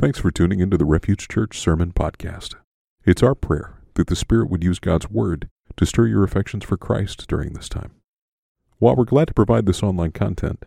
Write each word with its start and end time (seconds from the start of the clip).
Thanks 0.00 0.18
for 0.18 0.30
tuning 0.30 0.60
into 0.60 0.78
the 0.78 0.86
Refuge 0.86 1.28
Church 1.28 1.60
Sermon 1.60 1.92
Podcast. 1.92 2.54
It's 3.04 3.22
our 3.22 3.34
prayer 3.34 3.74
that 3.96 4.06
the 4.06 4.16
Spirit 4.16 4.48
would 4.48 4.64
use 4.64 4.78
God's 4.78 5.10
Word 5.10 5.50
to 5.76 5.84
stir 5.84 6.06
your 6.06 6.24
affections 6.24 6.64
for 6.64 6.78
Christ 6.78 7.28
during 7.28 7.52
this 7.52 7.68
time. 7.68 7.90
While 8.78 8.96
we're 8.96 9.04
glad 9.04 9.28
to 9.28 9.34
provide 9.34 9.66
this 9.66 9.82
online 9.82 10.12
content, 10.12 10.64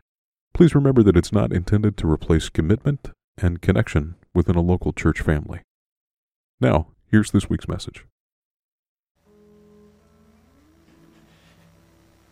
please 0.53 0.75
remember 0.75 1.01
that 1.01 1.17
it's 1.17 1.31
not 1.31 1.51
intended 1.51 1.97
to 1.97 2.07
replace 2.11 2.47
commitment 2.49 3.09
and 3.35 3.59
connection 3.59 4.13
within 4.35 4.55
a 4.55 4.61
local 4.61 4.93
church 4.93 5.21
family. 5.21 5.61
Now, 6.61 6.89
here's 7.09 7.31
this 7.31 7.49
week's 7.49 7.67
message. 7.67 8.05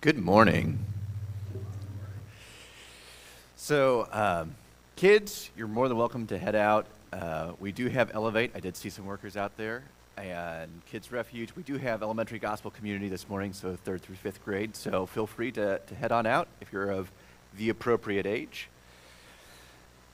Good 0.02 0.20
morning. 0.20 0.77
So, 3.55 4.07
um, 4.11 4.55
kids, 4.96 5.50
you're 5.55 5.68
more 5.68 5.88
than 5.88 5.98
welcome 5.98 6.28
to 6.28 6.38
head 6.38 6.55
out. 6.55 6.86
Uh, 7.14 7.54
we 7.60 7.71
do 7.71 7.88
have 7.88 8.12
Elevate. 8.14 8.52
I 8.55 8.59
did 8.59 8.76
see 8.76 8.90
some 8.90 9.05
workers 9.05 9.36
out 9.38 9.58
there. 9.58 9.84
And 10.18 10.70
Kids 10.86 11.12
Refuge. 11.12 11.55
We 11.55 11.63
do 11.63 11.77
have 11.77 12.04
elementary 12.04 12.38
gospel 12.38 12.70
community 12.70 13.09
this 13.09 13.27
morning, 13.27 13.54
so 13.54 13.76
third 13.76 14.02
through 14.02 14.16
fifth 14.16 14.44
grade. 14.44 14.76
So 14.76 15.05
feel 15.05 15.26
free 15.26 15.52
to, 15.54 15.80
to 15.80 15.96
head 15.96 16.12
on 16.12 16.26
out 16.26 16.48
if 16.59 16.72
you're 16.72 16.91
of 16.91 17.12
the 17.58 17.70
appropriate 17.70 18.26
age. 18.26 18.70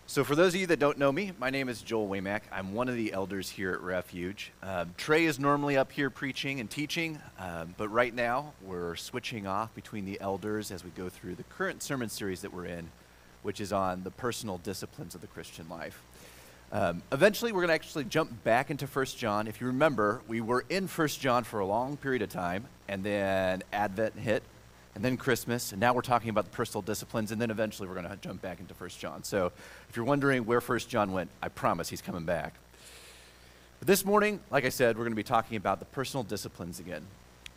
So, 0.10 0.24
for 0.24 0.38
those 0.38 0.54
of 0.56 0.62
you 0.62 0.68
that 0.68 0.80
don't 0.80 0.98
know 0.98 1.12
me, 1.12 1.34
my 1.38 1.50
name 1.50 1.68
is 1.68 1.82
Joel 1.82 2.08
Waymack. 2.08 2.44
I'm 2.50 2.74
one 2.74 2.88
of 2.88 2.96
the 2.96 3.12
elders 3.12 3.50
here 3.50 3.74
at 3.74 3.82
Refuge. 3.82 4.54
Um, 4.64 4.94
Trey 4.96 5.26
is 5.26 5.38
normally 5.38 5.76
up 5.76 5.92
here 5.92 6.10
preaching 6.10 6.62
and 6.62 6.70
teaching, 6.70 7.20
um, 7.38 7.76
but 7.76 7.90
right 7.90 8.16
now 8.16 8.54
we're 8.62 8.96
switching 8.96 9.46
off 9.46 9.76
between 9.76 10.06
the 10.06 10.18
elders 10.22 10.72
as 10.72 10.86
we 10.86 10.92
go 10.92 11.10
through 11.10 11.36
the 11.36 11.44
current 11.44 11.84
sermon 11.84 12.08
series 12.08 12.40
that 12.40 12.54
we're 12.54 12.68
in 12.68 12.90
which 13.44 13.62
is 13.62 13.72
on 13.72 14.04
the 14.04 14.12
personal 14.12 14.58
disciplines 14.60 15.16
of 15.16 15.22
the 15.22 15.28
Christian 15.28 15.68
life. 15.70 16.02
Um, 16.72 17.02
eventually, 17.14 17.54
we're 17.54 17.62
going 17.62 17.70
to 17.70 17.76
actually 17.76 18.04
jump 18.04 18.44
back 18.44 18.70
into 18.70 18.88
1 18.88 19.06
John. 19.06 19.48
If 19.48 19.62
you 19.62 19.68
remember, 19.68 20.22
we 20.28 20.42
were 20.42 20.66
in 20.70 20.88
1 20.88 21.08
John 21.08 21.44
for 21.46 21.60
a 21.60 21.66
long 21.66 21.96
period 21.96 22.22
of 22.22 22.30
time, 22.30 22.66
and 22.90 23.04
then 23.04 23.64
Advent 23.72 24.16
hit, 24.20 24.44
and 24.94 25.06
then 25.06 25.16
Christmas, 25.16 25.72
and 25.72 25.80
now 25.80 25.94
we're 25.94 26.02
talking 26.02 26.30
about 26.30 26.44
the 26.44 26.52
personal 26.52 26.82
disciplines, 26.82 27.32
and 27.32 27.42
then 27.42 27.52
eventually 27.52 27.88
we're 27.88 27.94
going 27.94 28.10
to 28.10 28.18
jump 28.18 28.42
back 28.42 28.60
into 28.60 28.74
1 28.74 28.90
John. 29.00 29.24
So 29.24 29.52
if 29.90 29.96
you're 29.96 30.06
wondering 30.06 30.46
where 30.46 30.60
1 30.60 30.80
John 30.80 31.14
went, 31.14 31.30
I 31.42 31.48
promise 31.48 31.88
he's 31.88 32.02
coming 32.02 32.26
back. 32.26 32.56
But 33.80 33.88
this 33.88 34.04
morning, 34.04 34.40
like 34.50 34.66
I 34.66 34.70
said, 34.70 34.98
we're 34.98 35.04
going 35.04 35.14
to 35.14 35.16
be 35.16 35.24
talking 35.24 35.56
about 35.56 35.80
the 35.80 35.86
personal 35.86 36.24
disciplines 36.24 36.80
again. 36.80 37.06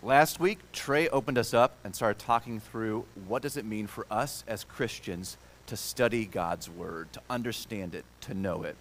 Last 0.03 0.39
week, 0.39 0.59
Trey 0.73 1.09
opened 1.09 1.39
us 1.39 1.53
up 1.53 1.77
and 1.83 1.95
started 1.97 2.19
talking 2.19 2.61
through 2.61 3.07
what 3.27 3.43
does 3.43 3.57
it 3.57 3.65
mean 3.65 3.87
for 3.87 4.07
us 4.11 4.45
as 4.47 4.63
Christians 4.63 5.37
to 5.71 5.77
study 5.77 6.25
God's 6.25 6.69
Word, 6.69 7.13
to 7.13 7.21
understand 7.31 7.95
it, 7.95 8.05
to 8.23 8.35
know 8.35 8.65
it. 8.65 8.77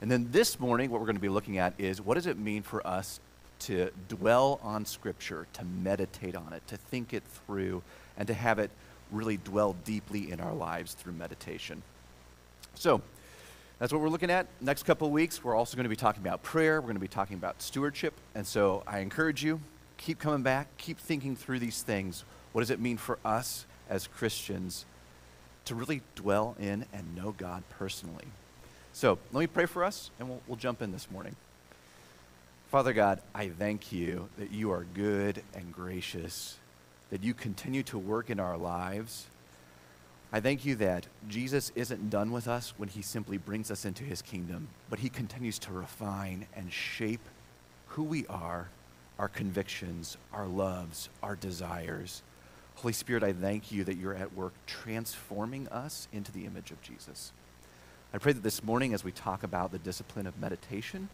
And 0.00 0.10
then 0.10 0.28
this 0.30 0.58
morning, 0.58 0.90
what 0.90 0.98
we're 0.98 1.06
going 1.06 1.16
to 1.16 1.20
be 1.20 1.28
looking 1.28 1.58
at 1.58 1.74
is 1.76 2.00
what 2.00 2.14
does 2.14 2.26
it 2.26 2.38
mean 2.38 2.62
for 2.62 2.84
us 2.86 3.20
to 3.60 3.90
dwell 4.08 4.58
on 4.62 4.86
Scripture, 4.86 5.46
to 5.52 5.64
meditate 5.64 6.34
on 6.34 6.54
it, 6.54 6.66
to 6.68 6.78
think 6.78 7.12
it 7.12 7.22
through, 7.22 7.82
and 8.16 8.26
to 8.28 8.32
have 8.32 8.58
it 8.58 8.70
really 9.12 9.36
dwell 9.36 9.76
deeply 9.84 10.30
in 10.30 10.40
our 10.40 10.54
lives 10.54 10.94
through 10.94 11.12
meditation. 11.12 11.82
So, 12.74 13.02
that's 13.78 13.92
what 13.92 14.00
we're 14.00 14.08
looking 14.08 14.30
at. 14.30 14.46
Next 14.62 14.84
couple 14.84 15.06
of 15.06 15.12
weeks, 15.12 15.44
we're 15.44 15.54
also 15.54 15.76
going 15.76 15.84
to 15.84 15.90
be 15.90 15.96
talking 15.96 16.22
about 16.22 16.42
prayer. 16.42 16.80
We're 16.80 16.86
going 16.86 16.94
to 16.94 17.00
be 17.00 17.08
talking 17.08 17.36
about 17.36 17.60
stewardship. 17.60 18.14
And 18.34 18.46
so 18.46 18.82
I 18.86 19.00
encourage 19.00 19.44
you, 19.44 19.60
keep 19.98 20.18
coming 20.18 20.42
back, 20.42 20.68
keep 20.78 20.98
thinking 20.98 21.36
through 21.36 21.58
these 21.58 21.82
things. 21.82 22.24
What 22.52 22.62
does 22.62 22.70
it 22.70 22.80
mean 22.80 22.96
for 22.96 23.18
us 23.22 23.66
as 23.90 24.06
Christians 24.06 24.86
to 25.66 25.74
really 25.74 26.00
dwell 26.14 26.56
in 26.58 26.86
and 26.92 27.14
know 27.14 27.34
God 27.36 27.62
personally. 27.70 28.26
So 28.92 29.18
let 29.32 29.40
me 29.40 29.46
pray 29.46 29.66
for 29.66 29.84
us, 29.84 30.10
and 30.18 30.28
we'll, 30.28 30.40
we'll 30.46 30.56
jump 30.56 30.80
in 30.80 30.90
this 30.90 31.10
morning. 31.10 31.36
Father 32.70 32.92
God, 32.92 33.20
I 33.34 33.48
thank 33.48 33.92
you 33.92 34.28
that 34.38 34.50
you 34.50 34.72
are 34.72 34.86
good 34.94 35.42
and 35.54 35.72
gracious, 35.72 36.56
that 37.10 37.22
you 37.22 37.34
continue 37.34 37.82
to 37.84 37.98
work 37.98 38.30
in 38.30 38.40
our 38.40 38.56
lives. 38.56 39.26
I 40.32 40.40
thank 40.40 40.64
you 40.64 40.74
that 40.76 41.06
Jesus 41.28 41.70
isn't 41.74 42.10
done 42.10 42.32
with 42.32 42.48
us 42.48 42.74
when 42.76 42.88
he 42.88 43.02
simply 43.02 43.36
brings 43.36 43.70
us 43.70 43.84
into 43.84 44.02
his 44.02 44.20
kingdom, 44.20 44.68
but 44.90 44.98
he 44.98 45.08
continues 45.08 45.58
to 45.60 45.72
refine 45.72 46.46
and 46.56 46.72
shape 46.72 47.20
who 47.88 48.02
we 48.02 48.26
are, 48.26 48.68
our 49.18 49.28
convictions, 49.28 50.16
our 50.32 50.46
loves, 50.46 51.08
our 51.22 51.36
desires. 51.36 52.22
Holy 52.76 52.92
Spirit, 52.92 53.22
I 53.22 53.32
thank 53.32 53.72
you 53.72 53.84
that 53.84 53.96
you're 53.96 54.14
at 54.14 54.34
work 54.34 54.52
transforming 54.66 55.66
us 55.68 56.08
into 56.12 56.30
the 56.30 56.44
image 56.44 56.70
of 56.70 56.82
Jesus. 56.82 57.32
I 58.12 58.18
pray 58.18 58.32
that 58.32 58.42
this 58.42 58.62
morning, 58.62 58.92
as 58.92 59.02
we 59.02 59.12
talk 59.12 59.42
about 59.42 59.72
the 59.72 59.78
discipline 59.78 60.26
of 60.26 60.38
meditation, 60.38 61.08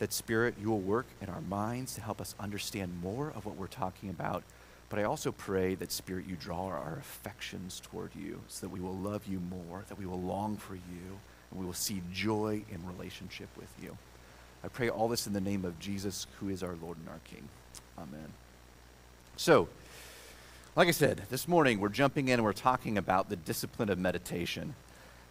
that 0.00 0.12
Spirit, 0.12 0.56
you 0.60 0.68
will 0.68 0.80
work 0.80 1.06
in 1.20 1.28
our 1.28 1.42
minds 1.42 1.94
to 1.94 2.00
help 2.00 2.20
us 2.20 2.34
understand 2.40 3.00
more 3.02 3.32
of 3.36 3.46
what 3.46 3.56
we're 3.56 3.68
talking 3.68 4.10
about. 4.10 4.42
But 4.88 4.98
I 4.98 5.04
also 5.04 5.30
pray 5.30 5.76
that, 5.76 5.92
Spirit, 5.92 6.26
you 6.26 6.34
draw 6.34 6.66
our 6.66 6.98
affections 6.98 7.80
toward 7.80 8.10
you 8.16 8.40
so 8.48 8.66
that 8.66 8.72
we 8.72 8.80
will 8.80 8.96
love 8.96 9.28
you 9.28 9.38
more, 9.38 9.84
that 9.88 9.98
we 9.98 10.06
will 10.06 10.20
long 10.20 10.56
for 10.56 10.74
you, 10.74 11.20
and 11.50 11.60
we 11.60 11.66
will 11.66 11.72
see 11.72 12.02
joy 12.12 12.62
in 12.68 12.84
relationship 12.84 13.48
with 13.56 13.72
you. 13.80 13.96
I 14.64 14.68
pray 14.68 14.88
all 14.88 15.06
this 15.06 15.28
in 15.28 15.32
the 15.34 15.40
name 15.40 15.64
of 15.64 15.78
Jesus, 15.78 16.26
who 16.40 16.48
is 16.48 16.64
our 16.64 16.74
Lord 16.82 16.98
and 16.98 17.08
our 17.08 17.20
King. 17.24 17.48
Amen. 17.96 18.32
So, 19.36 19.68
like 20.76 20.86
I 20.86 20.92
said, 20.92 21.22
this 21.30 21.48
morning 21.48 21.80
we're 21.80 21.88
jumping 21.88 22.28
in 22.28 22.34
and 22.34 22.44
we're 22.44 22.52
talking 22.52 22.96
about 22.96 23.28
the 23.28 23.36
discipline 23.36 23.90
of 23.90 23.98
meditation. 23.98 24.74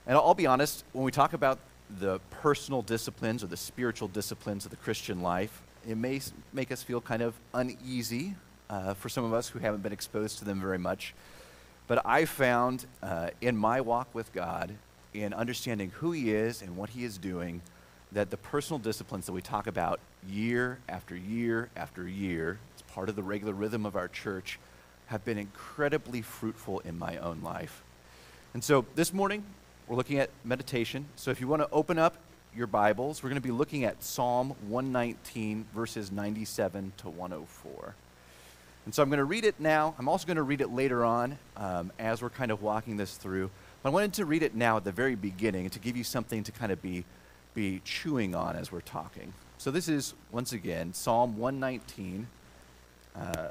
And 0.05 0.17
I'll 0.17 0.33
be 0.33 0.45
honest, 0.45 0.83
when 0.91 1.05
we 1.05 1.11
talk 1.11 1.31
about 1.31 1.59
the 1.99 2.19
personal 2.29 2.81
disciplines 2.81 3.43
or 3.43 3.47
the 3.47 3.57
spiritual 3.57 4.09
disciplines 4.09 4.65
of 4.65 4.71
the 4.71 4.77
Christian 4.77 5.21
life, 5.21 5.61
it 5.87 5.95
may 5.95 6.19
make 6.51 6.71
us 6.71 6.83
feel 6.83 6.99
kind 6.99 7.21
of 7.21 7.35
uneasy 7.53 8.35
uh, 8.69 8.93
for 8.93 9.07
some 9.07 9.23
of 9.23 9.33
us 9.33 9.47
who 9.47 9.59
haven't 9.59 9.81
been 9.81 9.93
exposed 9.93 10.39
to 10.39 10.45
them 10.45 10.59
very 10.59 10.77
much. 10.77 11.13
But 11.87 12.05
I 12.05 12.25
found 12.25 12.85
uh, 13.01 13.29
in 13.39 13.55
my 13.55 13.79
walk 13.79 14.13
with 14.13 14.33
God, 14.33 14.75
in 15.13 15.33
understanding 15.33 15.91
who 15.95 16.11
He 16.11 16.33
is 16.33 16.61
and 16.61 16.75
what 16.75 16.89
He 16.89 17.05
is 17.05 17.17
doing, 17.17 17.61
that 18.11 18.29
the 18.29 18.37
personal 18.37 18.77
disciplines 18.77 19.25
that 19.25 19.33
we 19.33 19.41
talk 19.41 19.67
about 19.67 19.99
year 20.27 20.79
after 20.89 21.15
year 21.15 21.69
after 21.77 22.07
year, 22.07 22.59
it's 22.73 22.81
part 22.93 23.07
of 23.07 23.15
the 23.15 23.23
regular 23.23 23.53
rhythm 23.53 23.85
of 23.85 23.95
our 23.95 24.07
church, 24.09 24.59
have 25.09 25.25
been 25.25 25.39
incredibly 25.39 26.21
fruitful 26.21 26.79
in 26.81 26.97
my 26.97 27.17
own 27.17 27.41
life. 27.41 27.83
And 28.53 28.63
so 28.63 28.85
this 28.93 29.11
morning, 29.11 29.43
we're 29.87 29.95
looking 29.95 30.19
at 30.19 30.29
meditation. 30.43 31.05
So 31.15 31.31
if 31.31 31.41
you 31.41 31.47
want 31.47 31.63
to 31.63 31.69
open 31.71 31.97
up 31.97 32.17
your 32.55 32.67
Bibles, 32.67 33.23
we're 33.23 33.29
going 33.29 33.41
to 33.41 33.47
be 33.47 33.51
looking 33.51 33.85
at 33.85 34.03
Psalm 34.03 34.53
119, 34.67 35.65
verses 35.73 36.11
97 36.11 36.93
to 36.97 37.09
104. 37.09 37.95
And 38.85 38.93
so 38.93 39.01
I'm 39.01 39.09
going 39.09 39.17
to 39.17 39.23
read 39.23 39.45
it 39.45 39.59
now. 39.59 39.95
I'm 39.97 40.07
also 40.07 40.27
going 40.27 40.37
to 40.37 40.43
read 40.43 40.61
it 40.61 40.69
later 40.69 41.03
on 41.03 41.39
um, 41.57 41.91
as 41.97 42.21
we're 42.21 42.29
kind 42.29 42.51
of 42.51 42.61
walking 42.61 42.97
this 42.97 43.17
through. 43.17 43.49
But 43.81 43.89
I 43.89 43.91
wanted 43.91 44.13
to 44.13 44.25
read 44.25 44.43
it 44.43 44.53
now 44.53 44.77
at 44.77 44.83
the 44.83 44.91
very 44.91 45.15
beginning 45.15 45.71
to 45.71 45.79
give 45.79 45.97
you 45.97 46.03
something 46.03 46.43
to 46.43 46.51
kind 46.51 46.71
of 46.71 46.83
be, 46.83 47.03
be 47.55 47.81
chewing 47.83 48.35
on 48.35 48.55
as 48.55 48.71
we're 48.71 48.81
talking. 48.81 49.33
So 49.57 49.71
this 49.71 49.87
is, 49.87 50.13
once 50.31 50.53
again, 50.53 50.93
Psalm 50.93 51.37
119, 51.37 52.27
uh, 53.15 53.47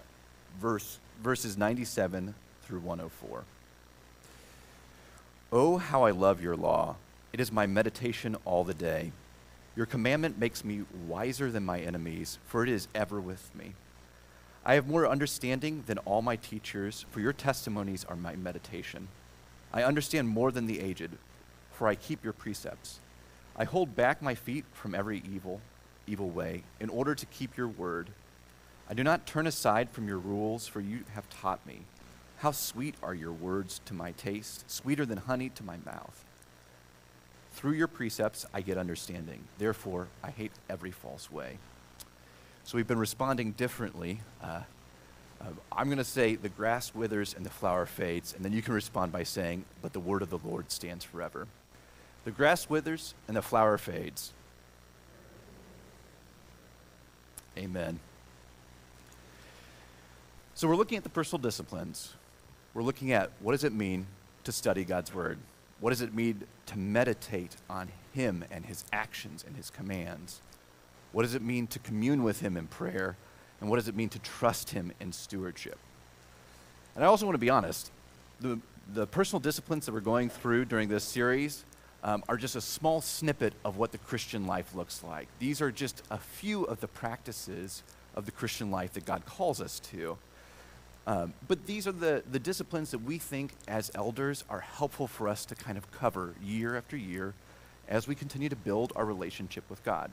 verse 0.60 1.00
verses 1.22 1.56
97 1.56 2.34
through 2.62 2.80
104. 2.80 3.44
Oh, 5.50 5.78
how 5.78 6.04
I 6.04 6.10
love 6.10 6.42
your 6.42 6.56
law! 6.56 6.96
It 7.32 7.40
is 7.40 7.50
my 7.50 7.66
meditation 7.66 8.36
all 8.44 8.64
the 8.64 8.74
day. 8.74 9.12
Your 9.76 9.86
commandment 9.86 10.38
makes 10.38 10.64
me 10.64 10.84
wiser 11.06 11.50
than 11.50 11.64
my 11.64 11.80
enemies, 11.80 12.38
for 12.46 12.62
it 12.62 12.68
is 12.68 12.88
ever 12.94 13.20
with 13.20 13.54
me. 13.54 13.74
I 14.64 14.74
have 14.74 14.86
more 14.86 15.08
understanding 15.08 15.84
than 15.86 15.98
all 15.98 16.20
my 16.20 16.36
teachers, 16.36 17.06
for 17.10 17.20
your 17.20 17.32
testimonies 17.32 18.04
are 18.04 18.16
my 18.16 18.36
meditation. 18.36 19.08
I 19.72 19.82
understand 19.82 20.28
more 20.28 20.50
than 20.50 20.66
the 20.66 20.80
aged, 20.80 21.10
for 21.72 21.88
I 21.88 21.94
keep 21.94 22.24
your 22.24 22.32
precepts. 22.32 23.00
I 23.56 23.64
hold 23.64 23.96
back 23.96 24.20
my 24.20 24.34
feet 24.34 24.64
from 24.72 24.94
every 24.94 25.22
evil, 25.30 25.60
evil 26.06 26.28
way, 26.28 26.64
in 26.80 26.88
order 26.90 27.14
to 27.14 27.26
keep 27.26 27.56
your 27.56 27.68
word. 27.68 28.10
I 28.88 28.94
do 28.94 29.04
not 29.04 29.26
turn 29.26 29.46
aside 29.46 29.90
from 29.90 30.08
your 30.08 30.18
rules, 30.18 30.66
for 30.66 30.80
you 30.80 31.04
have 31.14 31.28
taught 31.28 31.66
me. 31.66 31.80
How 32.38 32.52
sweet 32.52 32.94
are 33.02 33.14
your 33.14 33.32
words 33.32 33.80
to 33.84 33.94
my 33.94 34.12
taste, 34.12 34.70
sweeter 34.70 35.04
than 35.04 35.18
honey 35.18 35.50
to 35.50 35.62
my 35.62 35.76
mouth. 35.84 36.24
Through 37.52 37.72
your 37.72 37.88
precepts 37.88 38.46
I 38.54 38.60
get 38.62 38.78
understanding. 38.78 39.40
Therefore, 39.58 40.08
I 40.22 40.30
hate 40.30 40.52
every 40.70 40.90
false 40.90 41.30
way. 41.30 41.58
So 42.64 42.76
we've 42.76 42.86
been 42.86 42.98
responding 42.98 43.52
differently. 43.52 44.20
Uh, 44.42 44.62
uh, 45.40 45.44
I'm 45.72 45.86
going 45.86 45.98
to 45.98 46.04
say, 46.04 46.36
the 46.36 46.48
grass 46.48 46.94
withers 46.94 47.34
and 47.34 47.44
the 47.44 47.50
flower 47.50 47.84
fades, 47.84 48.34
and 48.34 48.44
then 48.44 48.52
you 48.52 48.62
can 48.62 48.74
respond 48.74 49.12
by 49.12 49.22
saying, 49.22 49.64
but 49.82 49.92
the 49.92 50.00
word 50.00 50.22
of 50.22 50.30
the 50.30 50.38
Lord 50.38 50.70
stands 50.70 51.04
forever. 51.04 51.46
The 52.24 52.30
grass 52.30 52.70
withers 52.70 53.14
and 53.26 53.36
the 53.36 53.42
flower 53.42 53.78
fades. 53.78 54.32
Amen. 57.56 58.00
So 60.58 60.66
we're 60.66 60.74
looking 60.74 60.98
at 60.98 61.04
the 61.04 61.08
personal 61.08 61.40
disciplines. 61.40 62.14
We're 62.74 62.82
looking 62.82 63.12
at 63.12 63.30
what 63.38 63.52
does 63.52 63.62
it 63.62 63.72
mean 63.72 64.08
to 64.42 64.50
study 64.50 64.82
God's 64.82 65.14
Word. 65.14 65.38
What 65.78 65.90
does 65.90 66.00
it 66.00 66.12
mean 66.12 66.42
to 66.66 66.76
meditate 66.76 67.54
on 67.70 67.90
Him 68.12 68.44
and 68.50 68.66
His 68.66 68.84
actions 68.92 69.44
and 69.46 69.54
His 69.54 69.70
commands? 69.70 70.40
What 71.12 71.22
does 71.22 71.36
it 71.36 71.42
mean 71.42 71.68
to 71.68 71.78
commune 71.78 72.24
with 72.24 72.40
Him 72.40 72.56
in 72.56 72.66
prayer? 72.66 73.16
And 73.60 73.70
what 73.70 73.76
does 73.76 73.86
it 73.86 73.94
mean 73.94 74.08
to 74.08 74.18
trust 74.18 74.70
Him 74.70 74.90
in 74.98 75.12
stewardship? 75.12 75.78
And 76.96 77.04
I 77.04 77.06
also 77.06 77.24
want 77.24 77.34
to 77.34 77.38
be 77.38 77.50
honest 77.50 77.92
the, 78.40 78.58
the 78.92 79.06
personal 79.06 79.38
disciplines 79.38 79.86
that 79.86 79.92
we're 79.92 80.00
going 80.00 80.28
through 80.28 80.64
during 80.64 80.88
this 80.88 81.04
series 81.04 81.64
um, 82.02 82.24
are 82.28 82.36
just 82.36 82.56
a 82.56 82.60
small 82.60 83.00
snippet 83.00 83.52
of 83.64 83.76
what 83.76 83.92
the 83.92 83.98
Christian 83.98 84.48
life 84.48 84.74
looks 84.74 85.04
like. 85.04 85.28
These 85.38 85.62
are 85.62 85.70
just 85.70 86.02
a 86.10 86.18
few 86.18 86.64
of 86.64 86.80
the 86.80 86.88
practices 86.88 87.84
of 88.16 88.26
the 88.26 88.32
Christian 88.32 88.72
life 88.72 88.94
that 88.94 89.04
God 89.04 89.24
calls 89.24 89.60
us 89.60 89.78
to. 89.92 90.18
Um, 91.08 91.32
but 91.48 91.64
these 91.64 91.88
are 91.88 91.92
the, 91.92 92.22
the 92.30 92.38
disciplines 92.38 92.90
that 92.90 92.98
we 92.98 93.16
think 93.16 93.52
as 93.66 93.90
elders 93.94 94.44
are 94.50 94.60
helpful 94.60 95.06
for 95.06 95.26
us 95.26 95.46
to 95.46 95.54
kind 95.54 95.78
of 95.78 95.90
cover 95.90 96.34
year 96.44 96.76
after 96.76 96.98
year 96.98 97.32
as 97.88 98.06
we 98.06 98.14
continue 98.14 98.50
to 98.50 98.56
build 98.56 98.92
our 98.94 99.06
relationship 99.06 99.64
with 99.70 99.82
God. 99.84 100.10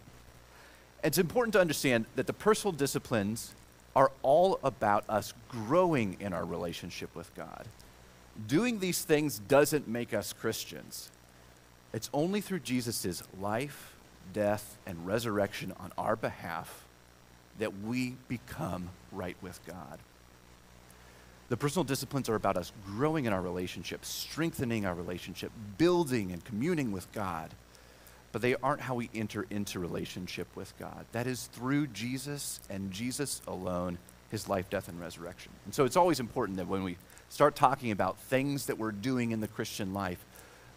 It's 1.03 1.18
important 1.18 1.51
to 1.51 1.59
understand 1.59 2.06
that 2.15 2.27
the 2.27 2.33
personal 2.33 2.71
disciplines 2.71 3.53
are 3.94 4.09
all 4.21 4.57
about 4.63 5.03
us 5.09 5.33
growing 5.50 6.15
in 6.21 6.31
our 6.31 6.45
relationship 6.45 7.13
with 7.13 7.30
God. 7.36 7.68
Doing 8.48 8.80
these 8.80 9.03
things 9.03 9.39
doesn't 9.39 9.89
make 9.89 10.13
us 10.13 10.31
Christians. 10.31 11.12
It's 11.91 12.09
only 12.13 12.39
through 12.39 12.59
Jesus' 12.59 13.21
life, 13.38 13.98
death, 14.31 14.77
and 14.86 15.06
resurrection 15.06 15.74
on 15.77 15.91
our 15.98 16.15
behalf 16.15 16.86
that 17.59 17.81
we 17.81 18.15
become 18.30 18.91
right 19.12 19.36
with 19.41 19.59
God. 19.65 20.00
The 21.47 21.57
personal 21.57 21.83
disciplines 21.83 22.27
are 22.27 22.36
about 22.36 22.57
us 22.57 22.71
growing 22.86 23.25
in 23.25 23.33
our 23.33 23.42
relationship, 23.42 24.03
strengthening 24.03 24.86
our 24.86 24.95
relationship, 24.95 25.51
building 25.77 26.31
and 26.31 26.44
communing 26.44 26.92
with 26.92 27.12
God. 27.12 27.51
But 28.31 28.42
they 28.42 28.56
aren't 28.56 28.81
how 28.81 28.95
we 28.95 29.09
enter 29.13 29.45
into 29.50 29.80
relationship 29.80 30.47
with 30.56 30.77
God. 30.80 31.06
That 31.12 31.27
is 31.27 31.45
through 31.53 31.88
Jesus 31.88 32.59
and 32.69 32.92
Jesus 32.92 33.42
alone, 33.47 33.97
his 34.31 34.50
life, 34.50 34.69
death, 34.69 34.89
and 34.89 35.00
resurrection. 35.00 35.51
And 35.65 35.74
so 35.74 35.86
it's 35.86 35.95
always 35.95 36.19
important 36.19 36.57
that 36.57 36.68
when 36.68 36.83
we 36.83 36.97
start 37.30 37.56
talking 37.56 37.91
about 37.91 38.18
things 38.18 38.65
that 38.65 38.77
we're 38.77 38.91
doing 38.91 39.31
in 39.31 39.39
the 39.39 39.48
Christian 39.48 39.94
life, 39.94 40.25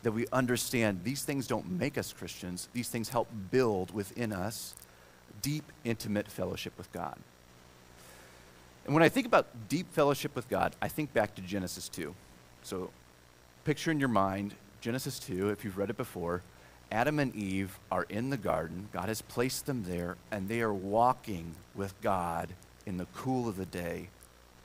that 0.03 0.13
we 0.13 0.27
understand 0.33 1.01
these 1.03 1.25
things 1.25 1.47
don't 1.47 1.69
make 1.71 1.99
us 1.99 2.13
Christians. 2.13 2.69
These 2.73 2.89
things 2.89 3.09
help 3.09 3.29
build 3.51 3.93
within 3.93 4.33
us 4.33 4.75
deep, 5.43 5.65
intimate 5.85 6.29
fellowship 6.29 6.75
with 6.77 6.93
God. 6.93 7.19
And 8.89 8.95
when 8.95 9.03
I 9.03 9.11
think 9.11 9.27
about 9.27 9.69
deep 9.69 9.93
fellowship 9.93 10.35
with 10.35 10.49
God, 10.49 10.75
I 10.81 10.89
think 10.89 11.13
back 11.13 11.35
to 11.35 11.43
Genesis 11.43 11.91
2. 11.91 12.15
So 12.63 12.89
picture 13.65 13.91
in 13.91 14.01
your 14.01 14.09
mind 14.09 14.55
Genesis 14.81 15.19
2, 15.19 15.51
if 15.51 15.63
you've 15.63 15.77
read 15.77 15.91
it 15.91 15.99
before. 15.99 16.41
Adam 16.91 17.19
and 17.19 17.37
Eve 17.37 17.79
are 17.93 18.05
in 18.05 18.31
the 18.31 18.39
garden. 18.39 18.89
God 18.91 19.09
has 19.09 19.21
placed 19.21 19.67
them 19.67 19.85
there, 19.85 20.17
and 20.31 20.49
they 20.49 20.63
are 20.63 20.73
walking 20.73 21.55
with 21.75 22.01
God 22.01 22.49
in 22.87 22.97
the 22.97 23.05
cool 23.15 23.47
of 23.47 23.59
the 23.59 23.67
day, 23.67 24.09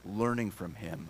learning 0.06 0.52
from 0.52 0.76
Him, 0.76 1.10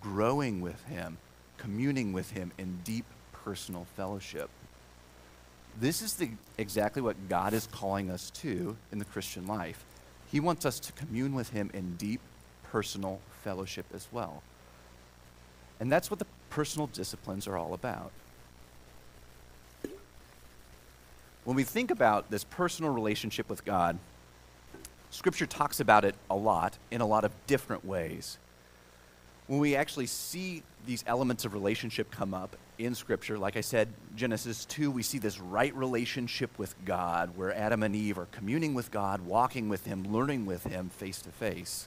growing 0.00 0.62
with 0.62 0.82
Him, 0.84 1.18
communing 1.58 2.14
with 2.14 2.30
Him 2.30 2.50
in 2.56 2.78
deep 2.82 3.04
personal 3.34 3.86
fellowship. 3.94 4.48
This 5.78 6.00
is 6.00 6.14
the, 6.14 6.30
exactly 6.56 7.02
what 7.02 7.28
God 7.28 7.52
is 7.52 7.66
calling 7.66 8.10
us 8.10 8.30
to 8.30 8.74
in 8.90 8.98
the 8.98 9.04
Christian 9.04 9.46
life. 9.46 9.84
He 10.32 10.40
wants 10.40 10.64
us 10.64 10.80
to 10.80 10.92
commune 10.92 11.34
with 11.34 11.50
Him 11.50 11.70
in 11.74 11.96
deep 11.96 12.22
personal 12.74 13.20
fellowship 13.44 13.86
as 13.94 14.08
well. 14.10 14.42
And 15.78 15.92
that's 15.92 16.10
what 16.10 16.18
the 16.18 16.26
personal 16.50 16.88
disciplines 16.88 17.46
are 17.46 17.56
all 17.56 17.72
about. 17.72 18.10
When 21.44 21.54
we 21.54 21.62
think 21.62 21.92
about 21.92 22.32
this 22.32 22.42
personal 22.42 22.92
relationship 22.92 23.48
with 23.48 23.64
God, 23.64 23.96
Scripture 25.12 25.46
talks 25.46 25.78
about 25.78 26.04
it 26.04 26.16
a 26.28 26.34
lot 26.34 26.76
in 26.90 27.00
a 27.00 27.06
lot 27.06 27.22
of 27.22 27.30
different 27.46 27.84
ways 27.84 28.38
when 29.46 29.60
we 29.60 29.76
actually 29.76 30.06
see 30.06 30.62
these 30.86 31.04
elements 31.06 31.44
of 31.44 31.52
relationship 31.52 32.10
come 32.10 32.32
up 32.32 32.56
in 32.78 32.94
Scripture, 32.94 33.38
like 33.38 33.56
I 33.56 33.60
said, 33.60 33.88
Genesis 34.16 34.64
2, 34.64 34.90
we 34.90 35.02
see 35.02 35.18
this 35.18 35.38
right 35.38 35.74
relationship 35.74 36.50
with 36.58 36.74
God 36.84 37.36
where 37.36 37.54
Adam 37.54 37.82
and 37.82 37.94
Eve 37.94 38.18
are 38.18 38.26
communing 38.32 38.74
with 38.74 38.90
God, 38.90 39.20
walking 39.20 39.68
with 39.68 39.84
Him, 39.86 40.12
learning 40.12 40.46
with 40.46 40.64
Him 40.64 40.88
face 40.88 41.20
to 41.22 41.30
face. 41.30 41.86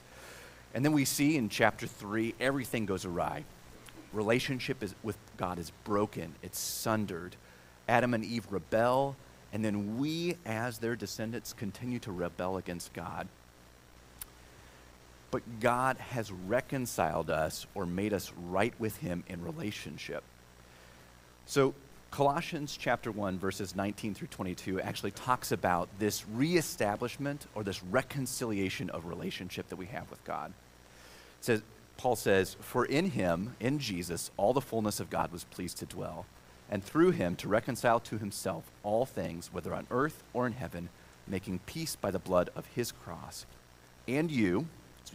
And 0.74 0.84
then 0.84 0.92
we 0.92 1.04
see 1.04 1.36
in 1.36 1.48
chapter 1.48 1.86
3, 1.86 2.34
everything 2.40 2.86
goes 2.86 3.04
awry. 3.04 3.44
Relationship 4.12 4.82
is, 4.82 4.94
with 5.02 5.16
God 5.36 5.58
is 5.58 5.70
broken, 5.84 6.34
it's 6.42 6.58
sundered. 6.58 7.36
Adam 7.88 8.14
and 8.14 8.24
Eve 8.24 8.46
rebel, 8.50 9.16
and 9.52 9.64
then 9.64 9.98
we, 9.98 10.36
as 10.44 10.78
their 10.78 10.94
descendants, 10.94 11.52
continue 11.52 11.98
to 12.00 12.12
rebel 12.12 12.58
against 12.58 12.92
God 12.92 13.28
but 15.30 15.60
God 15.60 15.98
has 15.98 16.32
reconciled 16.32 17.30
us 17.30 17.66
or 17.74 17.86
made 17.86 18.12
us 18.12 18.32
right 18.48 18.72
with 18.78 18.96
Him 18.98 19.24
in 19.28 19.42
relationship. 19.42 20.22
So, 21.46 21.74
Colossians 22.10 22.76
chapter 22.76 23.12
1, 23.12 23.38
verses 23.38 23.76
19 23.76 24.14
through 24.14 24.28
22 24.28 24.80
actually 24.80 25.10
talks 25.10 25.52
about 25.52 25.88
this 25.98 26.24
reestablishment 26.28 27.46
or 27.54 27.62
this 27.62 27.82
reconciliation 27.84 28.88
of 28.90 29.06
relationship 29.06 29.68
that 29.68 29.76
we 29.76 29.86
have 29.86 30.10
with 30.10 30.22
God. 30.24 30.52
It 31.40 31.44
says, 31.44 31.62
Paul 31.98 32.16
says, 32.16 32.56
For 32.60 32.84
in 32.84 33.10
him, 33.10 33.54
in 33.60 33.78
Jesus, 33.78 34.30
all 34.36 34.52
the 34.52 34.60
fullness 34.60 35.00
of 35.00 35.10
God 35.10 35.30
was 35.30 35.44
pleased 35.44 35.78
to 35.78 35.86
dwell, 35.86 36.26
and 36.70 36.82
through 36.82 37.10
him 37.10 37.36
to 37.36 37.48
reconcile 37.48 38.00
to 38.00 38.18
himself 38.18 38.64
all 38.82 39.04
things, 39.04 39.50
whether 39.52 39.74
on 39.74 39.86
earth 39.90 40.22
or 40.32 40.46
in 40.46 40.54
heaven, 40.54 40.88
making 41.26 41.60
peace 41.66 41.94
by 41.94 42.10
the 42.10 42.18
blood 42.18 42.50
of 42.56 42.66
his 42.74 42.90
cross. 42.90 43.44
And 44.06 44.30
you, 44.30 44.66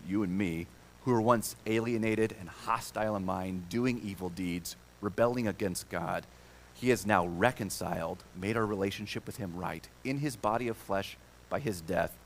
you 0.07 0.24
and 0.24 0.38
me, 0.38 0.68
who 1.06 1.12
were 1.12 1.22
once 1.22 1.56
alienated 1.66 2.36
and 2.39 2.48
hostile 2.48 3.16
in 3.16 3.25
mind, 3.25 3.68
doing 3.69 4.00
evil 4.04 4.30
deeds, 4.30 4.75
rebelling 5.01 5.48
against 5.48 5.89
God, 5.89 6.25
he 6.74 6.90
has 6.90 7.06
now 7.06 7.25
reconciled, 7.25 8.24
made 8.40 8.58
our 8.58 8.66
relationship 8.66 9.25
with 9.25 9.38
him 9.38 9.56
right 9.56 9.88
in 10.04 10.18
his 10.18 10.36
body 10.36 10.68
of 10.68 10.78
flesh 10.78 11.18
by 11.50 11.60
his 11.60 11.81
death, 11.81 12.18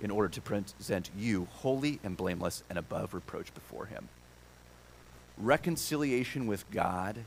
in 0.00 0.10
order 0.10 0.28
to 0.28 0.40
present 0.40 1.10
you 1.16 1.46
holy 1.56 1.98
and 2.04 2.16
blameless 2.16 2.62
and 2.68 2.78
above 2.78 3.14
reproach 3.14 3.52
before 3.54 3.86
him. 3.86 4.08
Reconciliation 5.38 6.46
with 6.46 6.70
God 6.70 7.18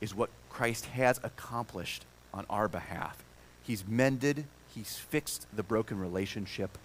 is 0.00 0.14
what 0.14 0.30
Christ 0.50 0.86
has 0.86 1.20
accomplished 1.22 2.04
on 2.34 2.44
our 2.50 2.68
behalf. 2.68 3.22
He's 3.62 3.86
mended, 3.86 4.44
he's 4.74 4.96
fixed 4.96 5.46
the 5.54 5.62
broken 5.62 5.98
relationship, 5.98 6.78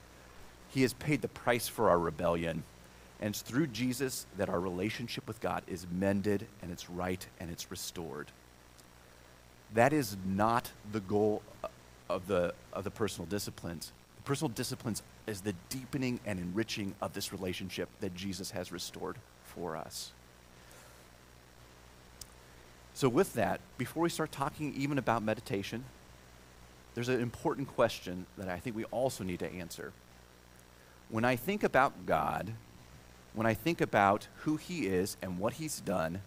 he 0.70 0.84
has 0.84 0.94
paid 0.94 1.22
the 1.22 1.28
price 1.28 1.68
for 1.68 1.90
our 1.90 2.00
rebellion. 2.00 2.64
And 3.20 3.30
it's 3.30 3.42
through 3.42 3.68
Jesus 3.68 4.26
that 4.38 4.50
our 4.50 4.60
relationship 4.60 5.28
with 5.28 5.42
God 5.42 5.64
is 5.68 5.86
mended 5.92 6.48
and 6.62 6.72
it's 6.72 6.90
right 6.90 7.26
and 7.40 7.52
it's 7.52 7.70
restored. 7.70 8.32
That 9.74 9.94
is 9.94 10.18
not 10.26 10.72
the 10.92 11.00
goal 11.00 11.42
of 12.10 12.28
the, 12.28 12.54
of 12.74 12.84
the 12.84 12.92
personal 12.92 13.28
disciplines. 13.28 13.92
The 14.18 14.24
personal 14.24 14.50
disciplines 14.50 15.02
is 15.28 15.42
the 15.42 15.56
deepening 15.70 16.20
and 16.26 16.40
enriching 16.40 16.94
of 17.02 17.14
this 17.14 17.32
relationship 17.32 17.90
that 18.02 18.16
Jesus 18.16 18.52
has 18.52 18.72
restored 18.72 19.18
for 19.44 19.78
us. 19.78 20.12
So, 22.94 23.08
with 23.08 23.34
that, 23.34 23.62
before 23.78 24.04
we 24.04 24.10
start 24.10 24.32
talking 24.32 24.74
even 24.76 24.98
about 24.98 25.24
meditation, 25.24 25.86
there's 26.94 27.08
an 27.08 27.22
important 27.22 27.70
question 27.70 28.26
that 28.38 28.50
I 28.50 28.60
think 28.60 28.76
we 28.76 28.84
also 28.86 29.24
need 29.24 29.40
to 29.40 29.52
answer 29.52 29.94
when 31.12 31.26
I 31.26 31.36
think 31.36 31.64
about 31.64 32.06
God, 32.06 32.54
when 33.34 33.46
I 33.46 33.54
think 33.54 33.82
about 33.82 34.28
who 34.44 34.56
He 34.56 34.88
is 34.88 35.18
and 35.22 35.40
what 35.40 35.54
He's 35.54 35.82
done, 35.82 36.22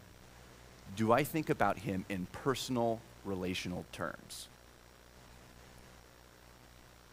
do 0.95 1.11
I 1.11 1.25
think 1.25 1.49
about 1.49 1.79
Him 1.79 2.05
in 2.09 2.27
personal, 2.33 3.01
relational 3.25 3.85
terms? 3.93 4.49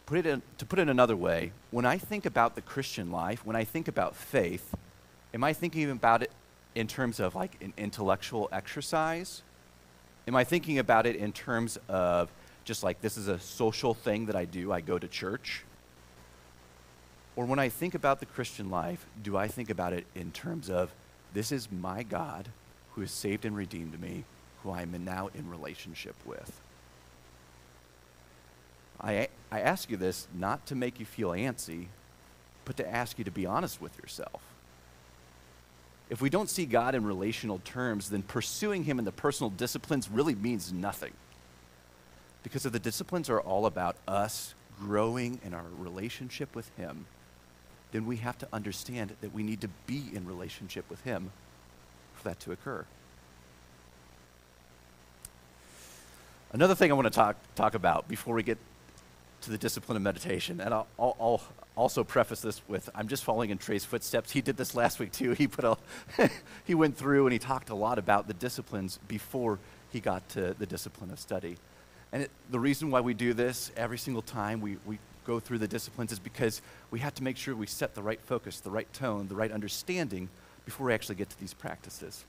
Put 0.05 0.19
it 0.19 0.25
in, 0.25 0.41
to 0.57 0.65
put 0.65 0.79
it 0.79 0.89
another 0.89 1.15
way, 1.15 1.51
when 1.71 1.85
I 1.85 1.97
think 1.97 2.25
about 2.25 2.55
the 2.55 2.61
Christian 2.61 3.11
life, 3.11 3.45
when 3.45 3.55
I 3.55 3.63
think 3.63 3.87
about 3.87 4.15
faith, 4.15 4.75
am 5.33 5.43
I 5.43 5.53
thinking 5.53 5.89
about 5.89 6.21
it 6.21 6.31
in 6.75 6.87
terms 6.87 7.19
of 7.19 7.35
like 7.35 7.61
an 7.63 7.73
intellectual 7.77 8.49
exercise? 8.51 9.41
Am 10.27 10.35
I 10.35 10.43
thinking 10.43 10.79
about 10.79 11.05
it 11.05 11.15
in 11.15 11.31
terms 11.31 11.77
of 11.87 12.31
just 12.63 12.83
like 12.83 13.01
this 13.01 13.17
is 13.17 13.27
a 13.27 13.39
social 13.39 13.93
thing 13.93 14.25
that 14.27 14.35
I 14.35 14.45
do? 14.45 14.71
I 14.71 14.81
go 14.81 14.99
to 14.99 15.07
church. 15.07 15.63
Or 17.35 17.45
when 17.45 17.59
I 17.59 17.69
think 17.69 17.95
about 17.95 18.19
the 18.19 18.25
Christian 18.25 18.69
life, 18.69 19.05
do 19.23 19.37
I 19.37 19.47
think 19.47 19.69
about 19.69 19.93
it 19.93 20.05
in 20.13 20.31
terms 20.31 20.69
of 20.69 20.91
this 21.33 21.51
is 21.51 21.71
my 21.71 22.03
God 22.03 22.49
who 22.91 23.01
has 23.01 23.11
saved 23.11 23.45
and 23.45 23.55
redeemed 23.55 23.99
me, 23.99 24.25
who 24.63 24.71
I 24.71 24.83
am 24.83 25.03
now 25.03 25.29
in 25.33 25.49
relationship 25.49 26.15
with? 26.25 26.61
I, 28.99 29.29
I 29.51 29.61
ask 29.61 29.89
you 29.89 29.97
this 29.97 30.27
not 30.33 30.65
to 30.67 30.75
make 30.75 30.99
you 30.99 31.05
feel 31.05 31.29
antsy, 31.31 31.87
but 32.65 32.77
to 32.77 32.87
ask 32.87 33.17
you 33.17 33.25
to 33.25 33.31
be 33.31 33.45
honest 33.45 33.81
with 33.81 33.97
yourself. 33.97 34.41
If 36.09 36.21
we 36.21 36.29
don't 36.29 36.49
see 36.49 36.65
God 36.65 36.93
in 36.93 37.05
relational 37.05 37.59
terms, 37.63 38.09
then 38.09 38.21
pursuing 38.21 38.83
Him 38.83 38.99
in 38.99 39.05
the 39.05 39.11
personal 39.11 39.49
disciplines 39.49 40.09
really 40.09 40.35
means 40.35 40.71
nothing. 40.71 41.13
Because 42.43 42.65
if 42.65 42.73
the 42.73 42.79
disciplines 42.79 43.29
are 43.29 43.39
all 43.39 43.65
about 43.65 43.95
us 44.07 44.53
growing 44.79 45.39
in 45.43 45.53
our 45.53 45.65
relationship 45.77 46.53
with 46.55 46.69
Him, 46.75 47.05
then 47.91 48.05
we 48.05 48.17
have 48.17 48.37
to 48.39 48.47
understand 48.51 49.15
that 49.21 49.33
we 49.33 49.41
need 49.41 49.61
to 49.61 49.69
be 49.87 50.03
in 50.13 50.27
relationship 50.27 50.89
with 50.89 51.01
Him 51.03 51.31
for 52.13 52.25
that 52.25 52.39
to 52.41 52.51
occur. 52.51 52.85
Another 56.53 56.75
thing 56.75 56.91
I 56.91 56.95
want 56.95 57.05
to 57.05 57.11
talk, 57.11 57.37
talk 57.55 57.75
about 57.75 58.09
before 58.09 58.35
we 58.35 58.43
get 58.43 58.57
to 59.41 59.51
the 59.51 59.57
discipline 59.57 59.95
of 59.95 60.01
meditation, 60.01 60.59
and 60.59 60.73
I'll, 60.73 60.87
I'll, 60.99 61.15
I'll 61.17 61.41
also 61.77 62.03
preface 62.03 62.41
this 62.41 62.61
with 62.67 62.89
I'm 62.93 63.07
just 63.07 63.23
following 63.23 63.51
in 63.51 63.57
Trey's 63.57 63.85
footsteps. 63.85 64.31
He 64.31 64.41
did 64.41 64.57
this 64.57 64.75
last 64.75 64.99
week 64.99 65.13
too. 65.13 65.31
He 65.31 65.47
put 65.47 65.63
a 65.63 65.77
he 66.65 66.75
went 66.75 66.97
through 66.97 67.25
and 67.25 67.31
he 67.31 67.39
talked 67.39 67.69
a 67.69 67.75
lot 67.75 67.97
about 67.97 68.27
the 68.27 68.33
disciplines 68.33 68.99
before 69.07 69.59
he 69.91 70.01
got 70.01 70.27
to 70.29 70.53
the 70.59 70.65
discipline 70.65 71.09
of 71.09 71.19
study. 71.19 71.55
And 72.11 72.23
it, 72.23 72.31
the 72.49 72.59
reason 72.59 72.91
why 72.91 72.99
we 72.99 73.13
do 73.13 73.33
this 73.33 73.71
every 73.77 73.97
single 73.97 74.21
time 74.21 74.59
we, 74.59 74.75
we 74.85 74.99
go 75.25 75.39
through 75.39 75.59
the 75.59 75.69
disciplines 75.69 76.11
is 76.11 76.19
because 76.19 76.61
we 76.91 76.99
have 76.99 77.15
to 77.15 77.23
make 77.23 77.37
sure 77.37 77.55
we 77.55 77.65
set 77.65 77.95
the 77.95 78.03
right 78.03 78.19
focus, 78.19 78.59
the 78.59 78.71
right 78.71 78.91
tone, 78.91 79.29
the 79.29 79.35
right 79.35 79.53
understanding 79.53 80.27
before 80.65 80.87
we 80.87 80.93
actually 80.93 81.15
get 81.15 81.29
to 81.29 81.39
these 81.39 81.53
practices. 81.53 82.25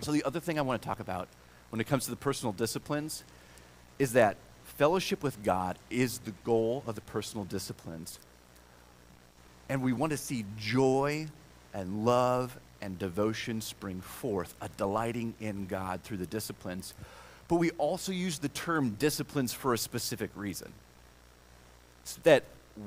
So, 0.00 0.10
the 0.10 0.24
other 0.24 0.40
thing 0.40 0.58
I 0.58 0.62
want 0.62 0.82
to 0.82 0.88
talk 0.88 0.98
about 0.98 1.28
when 1.70 1.80
it 1.80 1.86
comes 1.86 2.04
to 2.04 2.10
the 2.10 2.16
personal 2.16 2.52
disciplines 2.52 3.24
is 3.98 4.12
that 4.12 4.36
fellowship 4.64 5.22
with 5.22 5.42
God 5.42 5.78
is 5.88 6.18
the 6.18 6.32
goal 6.44 6.82
of 6.86 6.94
the 6.94 7.00
personal 7.00 7.44
disciplines. 7.44 8.18
And 9.68 9.82
we 9.82 9.92
want 9.92 10.10
to 10.10 10.16
see 10.16 10.44
joy 10.58 11.28
and 11.72 12.04
love 12.04 12.58
and 12.80 12.98
devotion 12.98 13.60
spring 13.60 14.00
forth, 14.00 14.54
a 14.60 14.68
delighting 14.76 15.34
in 15.40 15.66
God 15.66 16.02
through 16.02 16.16
the 16.16 16.26
disciplines. 16.26 16.94
But 17.46 17.56
we 17.56 17.70
also 17.72 18.12
use 18.12 18.38
the 18.38 18.48
term 18.48 18.96
disciplines 18.98 19.52
for 19.52 19.74
a 19.74 19.78
specific 19.78 20.30
reason. 20.34 20.72
It's 22.02 22.14
that 22.22 22.44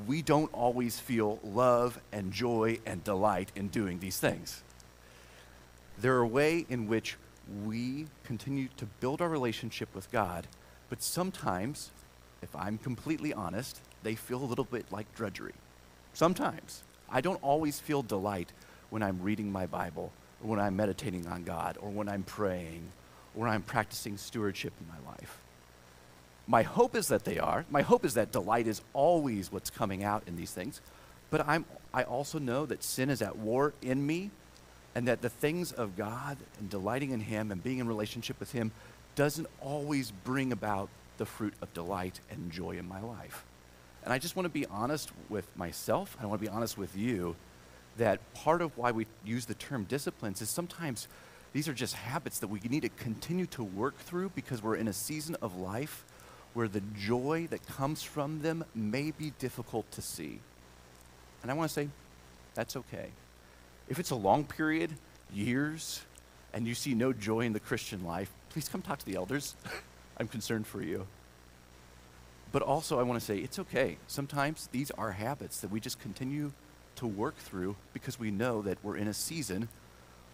we 0.07 0.21
don't 0.21 0.51
always 0.53 0.99
feel 0.99 1.39
love 1.43 1.99
and 2.11 2.31
joy 2.31 2.79
and 2.85 3.03
delight 3.03 3.51
in 3.55 3.67
doing 3.67 3.99
these 3.99 4.17
things. 4.19 4.63
They're 5.99 6.19
a 6.19 6.27
way 6.27 6.65
in 6.69 6.87
which 6.87 7.17
we 7.65 8.07
continue 8.23 8.69
to 8.77 8.85
build 8.85 9.21
our 9.21 9.29
relationship 9.29 9.93
with 9.93 10.11
God, 10.11 10.47
but 10.89 11.01
sometimes, 11.01 11.91
if 12.41 12.55
I'm 12.55 12.77
completely 12.77 13.33
honest, 13.33 13.81
they 14.03 14.15
feel 14.15 14.43
a 14.43 14.45
little 14.45 14.65
bit 14.65 14.85
like 14.91 15.13
drudgery. 15.15 15.53
Sometimes. 16.13 16.83
I 17.09 17.21
don't 17.21 17.41
always 17.43 17.79
feel 17.79 18.01
delight 18.01 18.51
when 18.89 19.03
I'm 19.03 19.21
reading 19.21 19.51
my 19.51 19.65
Bible, 19.65 20.11
or 20.43 20.49
when 20.49 20.59
I'm 20.59 20.75
meditating 20.75 21.27
on 21.27 21.43
God, 21.43 21.77
or 21.81 21.89
when 21.89 22.09
I'm 22.09 22.23
praying, 22.23 22.83
or 23.35 23.47
I'm 23.47 23.61
practicing 23.61 24.17
stewardship 24.17 24.73
in 24.79 24.87
my 24.87 25.11
life. 25.11 25.39
My 26.47 26.63
hope 26.63 26.95
is 26.95 27.07
that 27.07 27.23
they 27.23 27.39
are. 27.39 27.65
My 27.69 27.81
hope 27.81 28.03
is 28.03 28.15
that 28.15 28.31
delight 28.31 28.67
is 28.67 28.81
always 28.93 29.51
what's 29.51 29.69
coming 29.69 30.03
out 30.03 30.23
in 30.27 30.35
these 30.35 30.51
things. 30.51 30.81
But 31.29 31.47
I'm, 31.47 31.65
I 31.93 32.03
also 32.03 32.37
know 32.37 32.65
that 32.65 32.83
sin 32.83 33.09
is 33.09 33.21
at 33.21 33.37
war 33.37 33.73
in 33.81 34.05
me 34.05 34.31
and 34.95 35.07
that 35.07 35.21
the 35.21 35.29
things 35.29 35.71
of 35.71 35.95
God 35.95 36.37
and 36.59 36.69
delighting 36.69 37.11
in 37.11 37.19
Him 37.19 37.51
and 37.51 37.63
being 37.63 37.79
in 37.79 37.87
relationship 37.87 38.39
with 38.39 38.51
Him 38.51 38.71
doesn't 39.15 39.47
always 39.61 40.11
bring 40.11 40.51
about 40.51 40.89
the 41.17 41.25
fruit 41.25 41.53
of 41.61 41.73
delight 41.73 42.19
and 42.29 42.51
joy 42.51 42.77
in 42.77 42.87
my 42.87 43.01
life. 43.01 43.45
And 44.03 44.11
I 44.11 44.19
just 44.19 44.35
want 44.35 44.45
to 44.45 44.49
be 44.49 44.65
honest 44.67 45.11
with 45.29 45.45
myself, 45.55 46.17
I 46.19 46.25
want 46.25 46.41
to 46.41 46.47
be 46.47 46.53
honest 46.53 46.77
with 46.77 46.95
you, 46.97 47.35
that 47.97 48.19
part 48.33 48.61
of 48.61 48.77
why 48.77 48.91
we 48.91 49.05
use 49.23 49.45
the 49.45 49.53
term 49.53 49.83
disciplines 49.83 50.41
is 50.41 50.49
sometimes 50.49 51.07
these 51.53 51.67
are 51.67 51.73
just 51.73 51.93
habits 51.93 52.39
that 52.39 52.47
we 52.47 52.59
need 52.61 52.81
to 52.81 52.89
continue 52.89 53.45
to 53.47 53.63
work 53.63 53.97
through 53.99 54.31
because 54.35 54.63
we're 54.63 54.75
in 54.75 54.87
a 54.87 54.93
season 54.93 55.37
of 55.41 55.55
life 55.55 56.03
where 56.53 56.67
the 56.67 56.81
joy 56.99 57.47
that 57.51 57.65
comes 57.65 58.03
from 58.03 58.41
them 58.41 58.65
may 58.73 59.11
be 59.11 59.31
difficult 59.39 59.89
to 59.91 60.01
see. 60.01 60.39
And 61.41 61.51
I 61.51 61.53
want 61.53 61.69
to 61.69 61.73
say, 61.73 61.89
that's 62.55 62.75
okay. 62.75 63.09
If 63.89 63.99
it's 63.99 64.11
a 64.11 64.15
long 64.15 64.45
period, 64.45 64.91
years, 65.33 66.01
and 66.53 66.67
you 66.67 66.75
see 66.75 66.93
no 66.93 67.13
joy 67.13 67.41
in 67.41 67.53
the 67.53 67.59
Christian 67.59 68.05
life, 68.05 68.31
please 68.49 68.69
come 68.69 68.81
talk 68.81 68.99
to 68.99 69.05
the 69.05 69.15
elders. 69.15 69.55
I'm 70.17 70.27
concerned 70.27 70.67
for 70.67 70.81
you. 70.81 71.07
But 72.51 72.61
also, 72.61 72.99
I 72.99 73.03
want 73.03 73.19
to 73.19 73.25
say 73.25 73.37
it's 73.39 73.57
okay. 73.59 73.97
Sometimes 74.07 74.67
these 74.71 74.91
are 74.91 75.11
habits 75.11 75.59
that 75.61 75.71
we 75.71 75.79
just 75.79 75.99
continue 75.99 76.51
to 76.97 77.07
work 77.07 77.35
through 77.37 77.75
because 77.93 78.19
we 78.19 78.29
know 78.29 78.61
that 78.61 78.77
we're 78.83 78.97
in 78.97 79.07
a 79.07 79.13
season 79.13 79.69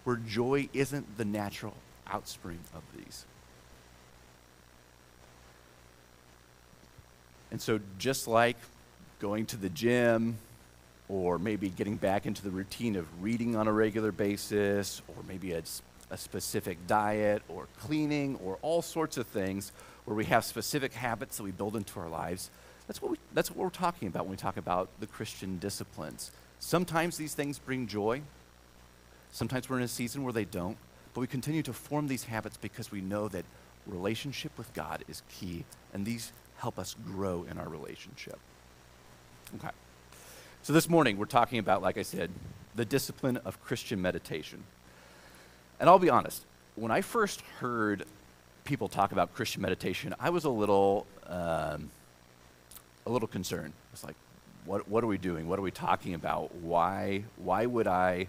where 0.03 0.17
joy 0.17 0.67
isn't 0.73 1.17
the 1.17 1.23
natural 1.23 1.75
outspring 2.07 2.57
of 2.75 2.83
these. 2.95 3.25
And 7.51 7.61
so, 7.61 7.79
just 7.97 8.27
like 8.27 8.57
going 9.19 9.45
to 9.47 9.57
the 9.57 9.69
gym, 9.69 10.37
or 11.09 11.39
maybe 11.39 11.69
getting 11.69 11.97
back 11.97 12.25
into 12.25 12.43
the 12.43 12.51
routine 12.51 12.95
of 12.95 13.05
reading 13.21 13.55
on 13.55 13.67
a 13.67 13.73
regular 13.73 14.11
basis, 14.11 15.01
or 15.07 15.15
maybe 15.27 15.53
a, 15.53 15.63
a 16.11 16.17
specific 16.17 16.77
diet, 16.87 17.41
or 17.49 17.67
cleaning, 17.79 18.39
or 18.43 18.59
all 18.61 18.81
sorts 18.81 19.17
of 19.17 19.25
things 19.27 19.71
where 20.05 20.15
we 20.15 20.25
have 20.25 20.45
specific 20.45 20.93
habits 20.93 21.37
that 21.37 21.43
we 21.43 21.51
build 21.51 21.75
into 21.75 21.99
our 21.99 22.09
lives. 22.09 22.49
That's 22.87 23.01
what, 23.01 23.11
we, 23.11 23.17
that's 23.33 23.49
what 23.49 23.57
we're 23.57 23.69
talking 23.69 24.07
about 24.07 24.23
when 24.23 24.31
we 24.31 24.37
talk 24.37 24.57
about 24.57 24.89
the 24.99 25.07
Christian 25.07 25.57
disciplines. 25.59 26.31
Sometimes 26.59 27.17
these 27.17 27.33
things 27.33 27.59
bring 27.59 27.87
joy. 27.87 28.21
Sometimes 29.31 29.69
we're 29.69 29.77
in 29.77 29.83
a 29.83 29.87
season 29.87 30.23
where 30.23 30.33
they 30.33 30.45
don't. 30.45 30.77
But 31.13 31.21
we 31.21 31.27
continue 31.27 31.63
to 31.63 31.73
form 31.73 32.07
these 32.07 32.23
habits 32.23 32.57
because 32.57 32.91
we 32.91 33.01
know 33.01 33.27
that 33.29 33.45
relationship 33.87 34.55
with 34.57 34.73
God 34.73 35.03
is 35.07 35.23
key. 35.29 35.65
And 35.93 36.05
these 36.05 36.31
help 36.57 36.77
us 36.77 36.95
grow 37.05 37.45
in 37.49 37.57
our 37.57 37.69
relationship. 37.69 38.39
Okay. 39.55 39.69
So 40.69 40.73
this 40.73 40.88
morning, 40.88 41.17
we're 41.17 41.25
talking 41.25 41.57
about, 41.57 41.81
like 41.81 41.97
I 41.97 42.03
said, 42.03 42.29
the 42.75 42.85
discipline 42.85 43.38
of 43.38 43.59
Christian 43.59 43.99
meditation. 44.03 44.63
And 45.79 45.89
I'll 45.89 45.97
be 45.97 46.11
honest, 46.11 46.45
when 46.75 46.91
I 46.91 47.01
first 47.01 47.41
heard 47.59 48.05
people 48.65 48.88
talk 48.88 49.11
about 49.11 49.33
Christian 49.33 49.63
meditation, 49.63 50.13
I 50.19 50.29
was 50.29 50.45
a 50.45 50.49
little, 50.51 51.07
um, 51.25 51.89
a 53.07 53.09
little 53.09 53.27
concerned. 53.27 53.73
It's 53.93 54.03
like, 54.03 54.13
what, 54.65 54.88
what 54.88 55.03
are 55.03 55.07
we 55.07 55.17
doing? 55.17 55.49
What 55.49 55.57
are 55.57 55.63
we 55.63 55.71
talking 55.71 56.13
about? 56.13 56.53
Why, 56.53 57.23
why 57.38 57.65
would 57.65 57.88
I 57.88 58.27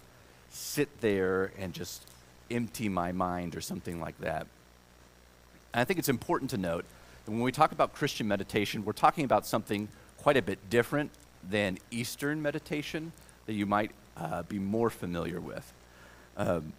sit 0.49 1.03
there 1.03 1.53
and 1.59 1.75
just 1.75 2.07
empty 2.51 2.89
my 2.89 3.13
mind 3.13 3.55
or 3.55 3.61
something 3.61 4.01
like 4.01 4.19
that? 4.21 4.47
And 5.75 5.83
I 5.83 5.85
think 5.85 5.99
it's 5.99 6.09
important 6.09 6.49
to 6.53 6.57
note 6.57 6.87
that 7.27 7.33
when 7.33 7.43
we 7.43 7.53
talk 7.53 7.73
about 7.73 7.93
Christian 7.93 8.27
meditation, 8.27 8.83
we're 8.83 8.95
talking 8.95 9.27
about 9.27 9.45
something 9.45 9.89
quite 10.17 10.39
a 10.39 10.43
bit 10.43 10.71
different 10.71 11.11
than 11.49 11.79
Eastern 11.91 12.43
meditation 12.43 13.13
that 13.47 13.55
you 13.55 13.67
might 13.67 13.93
uh, 14.17 14.43
be 14.45 14.59
more 14.59 14.91
familiar 14.91 15.41
with. 15.41 15.73
Um, 16.37 16.73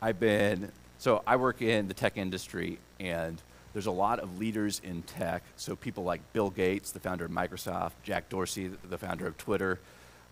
I've 0.00 0.20
been, 0.20 0.70
so 0.98 1.22
I 1.26 1.36
work 1.36 1.62
in 1.62 1.88
the 1.88 1.94
tech 1.94 2.16
industry, 2.16 2.78
and 3.00 3.40
there's 3.72 3.86
a 3.86 3.90
lot 3.90 4.20
of 4.20 4.38
leaders 4.38 4.80
in 4.84 5.02
tech. 5.02 5.42
So 5.56 5.76
people 5.76 6.04
like 6.04 6.20
Bill 6.32 6.50
Gates, 6.50 6.92
the 6.92 7.00
founder 7.00 7.24
of 7.24 7.30
Microsoft, 7.30 7.92
Jack 8.02 8.28
Dorsey, 8.28 8.70
the 8.88 8.98
founder 8.98 9.26
of 9.26 9.36
Twitter, 9.36 9.78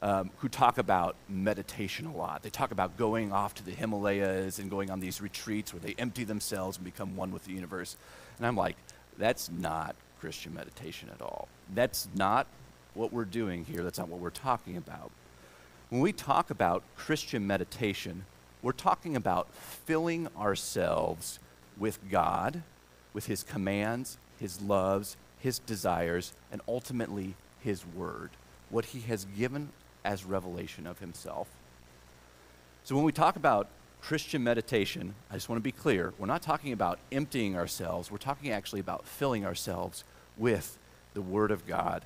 um, 0.03 0.31
who 0.39 0.49
talk 0.49 0.79
about 0.79 1.17
meditation 1.29 2.07
a 2.07 2.15
lot. 2.15 2.43
They 2.43 2.51
talk 2.51 2.71
about 2.71 2.97
going 2.97 3.33
off 3.33 3.55
to 3.55 3.65
the 3.65 3.71
Himalayas 3.73 4.59
and 4.59 4.71
going 4.71 4.91
on 4.91 5.01
these 5.01 5.21
retreats 5.21 5.73
where 5.73 5.81
they 5.81 5.95
empty 5.99 6.25
themselves 6.25 6.77
and 6.77 6.85
become 6.85 7.17
one 7.17 7.33
with 7.33 7.45
the 7.45 7.53
universe. 7.53 7.97
And 8.37 8.47
I'm 8.47 8.57
like, 8.57 8.77
that's 9.19 9.51
not 9.51 9.97
Christian 10.21 10.55
meditation 10.55 11.09
at 11.13 11.23
all. 11.23 11.49
That's 11.75 12.09
not 12.15 12.47
what 12.97 13.13
we're 13.13 13.25
doing 13.25 13.65
here. 13.65 13.83
That's 13.83 13.99
not 13.99 14.09
what 14.09 14.21
we're 14.21 14.31
talking 14.31 14.77
about. 14.77 15.11
When 15.91 16.01
we 16.01 16.13
talk 16.13 16.51
about 16.51 16.83
Christian 16.97 17.47
meditation, 17.47 18.25
we're 18.63 18.73
talking 18.73 19.15
about 19.15 19.53
filling 19.55 20.29
ourselves 20.37 21.39
with 21.79 21.99
God, 22.11 22.63
with 23.13 23.27
His 23.27 23.43
commands, 23.43 24.19
His 24.41 24.61
loves, 24.61 25.17
His 25.39 25.59
desires, 25.61 26.33
and 26.51 26.61
ultimately 26.67 27.35
His 27.63 27.85
Word, 27.87 28.31
what 28.71 28.87
He 28.87 29.01
has 29.01 29.27
given 29.39 29.69
as 30.05 30.25
revelation 30.25 30.87
of 30.87 30.99
Himself. 30.99 31.49
So 32.83 32.95
when 32.97 33.05
we 33.05 33.13
talk 33.13 33.37
about 33.37 33.69
Christian 34.01 34.43
meditation, 34.43 35.15
I 35.31 35.35
just 35.35 35.49
want 35.49 35.59
to 35.59 35.65
be 35.65 35.73
clear, 35.73 36.15
we're 36.19 36.27
not 36.27 36.43
talking 36.43 36.73
about 36.73 36.99
emptying 37.13 37.57
ourselves, 37.57 38.11
we're 38.11 38.19
talking 38.19 38.51
actually 38.51 38.81
about 38.81 39.07
filling 39.07 39.45
ourselves 39.45 40.05
with 40.37 40.79
the 41.15 41.23
Word 41.23 41.51
of 41.51 41.67
God 41.67 42.05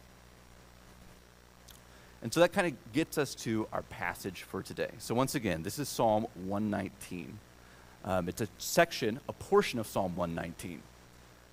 and 2.23 2.33
so 2.33 2.41
that 2.41 2.53
kind 2.53 2.67
of 2.67 2.93
gets 2.93 3.17
us 3.17 3.35
to 3.37 3.67
our 3.73 3.83
passage 3.83 4.43
for 4.43 4.62
today. 4.62 4.91
So, 4.99 5.15
once 5.15 5.35
again, 5.35 5.62
this 5.62 5.79
is 5.79 5.89
Psalm 5.89 6.27
119. 6.45 7.39
Um, 8.05 8.29
it's 8.29 8.41
a 8.41 8.49
section, 8.59 9.21
a 9.29 9.33
portion 9.33 9.79
of 9.79 9.87
Psalm 9.87 10.17
119. 10.17 10.83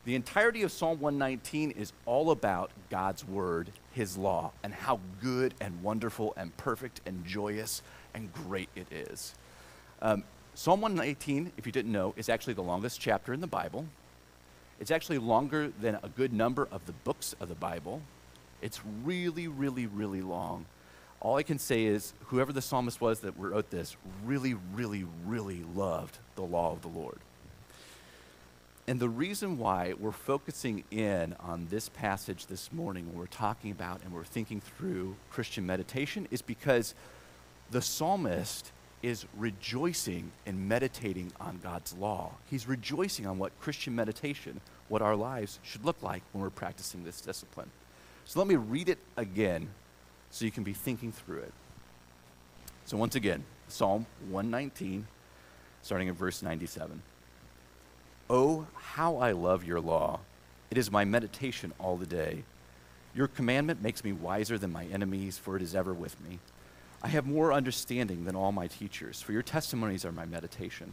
The 0.05 0.15
entirety 0.15 0.63
of 0.63 0.71
Psalm 0.71 0.99
119 0.99 1.71
is 1.71 1.91
all 2.05 2.31
about 2.31 2.71
God's 2.89 3.27
word, 3.27 3.71
his 3.91 4.17
law, 4.17 4.51
and 4.63 4.73
how 4.73 4.99
good 5.21 5.53
and 5.59 5.83
wonderful 5.83 6.33
and 6.37 6.55
perfect 6.55 7.01
and 7.05 7.25
joyous 7.25 7.81
and 8.13 8.31
great 8.33 8.69
it 8.75 8.87
is. 8.91 9.35
Um, 10.01 10.23
Psalm 10.53 10.81
119, 10.81 11.51
if 11.57 11.65
you 11.65 11.71
didn't 11.71 11.91
know, 11.91 12.13
is 12.15 12.29
actually 12.29 12.53
the 12.53 12.63
longest 12.63 13.01
chapter 13.01 13.33
in 13.33 13.41
the 13.41 13.47
Bible. 13.47 13.85
It's 14.79 14.91
actually 14.91 15.17
longer 15.17 15.71
than 15.81 15.95
a 16.01 16.09
good 16.09 16.31
number 16.31 16.67
of 16.71 16.85
the 16.85 16.93
books 16.93 17.35
of 17.39 17.49
the 17.49 17.55
Bible. 17.55 18.01
It's 18.61 18.81
really, 19.03 19.47
really, 19.47 19.85
really 19.85 20.21
long. 20.21 20.65
All 21.19 21.35
I 21.35 21.43
can 21.43 21.59
say 21.59 21.85
is, 21.85 22.13
whoever 22.27 22.53
the 22.53 22.61
psalmist 22.61 23.01
was 23.01 23.21
that 23.21 23.37
wrote 23.37 23.69
this 23.69 23.97
really, 24.25 24.55
really, 24.73 25.05
really 25.25 25.63
loved 25.75 26.17
the 26.35 26.43
law 26.43 26.71
of 26.71 26.81
the 26.81 26.87
Lord. 26.87 27.17
And 28.89 28.99
the 28.99 29.09
reason 29.09 29.57
why 29.57 29.93
we're 29.99 30.11
focusing 30.11 30.85
in 30.91 31.35
on 31.41 31.67
this 31.69 31.89
passage 31.89 32.45
this 32.45 32.71
morning, 32.71 33.07
when 33.07 33.17
we're 33.17 33.25
talking 33.25 33.71
about 33.71 34.01
and 34.03 34.13
we're 34.13 34.23
thinking 34.23 34.61
through 34.61 35.17
Christian 35.29 35.65
meditation, 35.65 36.27
is 36.31 36.41
because 36.41 36.95
the 37.69 37.81
psalmist 37.81 38.71
is 39.03 39.25
rejoicing 39.37 40.31
and 40.45 40.69
meditating 40.69 41.33
on 41.39 41.59
God's 41.61 41.93
law. 41.97 42.31
He's 42.49 42.67
rejoicing 42.67 43.27
on 43.27 43.37
what 43.37 43.59
Christian 43.59 43.93
meditation, 43.93 44.61
what 44.87 45.01
our 45.01 45.15
lives 45.15 45.59
should 45.63 45.83
look 45.83 46.01
like 46.01 46.23
when 46.31 46.41
we're 46.41 46.49
practicing 46.49 47.03
this 47.03 47.19
discipline. 47.19 47.69
So 48.27 48.39
let 48.39 48.47
me 48.49 48.57
read 48.57 48.89
it 48.89 48.99
again 49.15 49.69
so 50.31 50.43
you 50.43 50.51
can 50.51 50.65
be 50.65 50.73
thinking 50.73 51.13
through 51.13 51.39
it. 51.39 51.53
So, 52.83 52.97
once 52.97 53.15
again, 53.15 53.45
Psalm 53.69 54.05
119, 54.29 55.07
starting 55.81 56.09
at 56.09 56.15
verse 56.15 56.43
97. 56.43 57.01
Oh, 58.29 58.67
how 58.75 59.15
I 59.15 59.31
love 59.31 59.63
your 59.63 59.79
law! 59.79 60.19
It 60.69 60.77
is 60.77 60.91
my 60.91 61.05
meditation 61.05 61.71
all 61.79 61.95
the 61.95 62.05
day. 62.05 62.43
Your 63.15 63.27
commandment 63.29 63.81
makes 63.81 64.03
me 64.03 64.11
wiser 64.11 64.57
than 64.57 64.73
my 64.73 64.83
enemies, 64.85 65.37
for 65.37 65.55
it 65.55 65.61
is 65.61 65.73
ever 65.73 65.93
with 65.93 66.19
me. 66.27 66.39
I 67.01 67.07
have 67.07 67.25
more 67.25 67.53
understanding 67.53 68.25
than 68.25 68.35
all 68.35 68.51
my 68.51 68.67
teachers, 68.67 69.21
for 69.21 69.31
your 69.31 69.41
testimonies 69.41 70.03
are 70.03 70.11
my 70.11 70.25
meditation. 70.25 70.91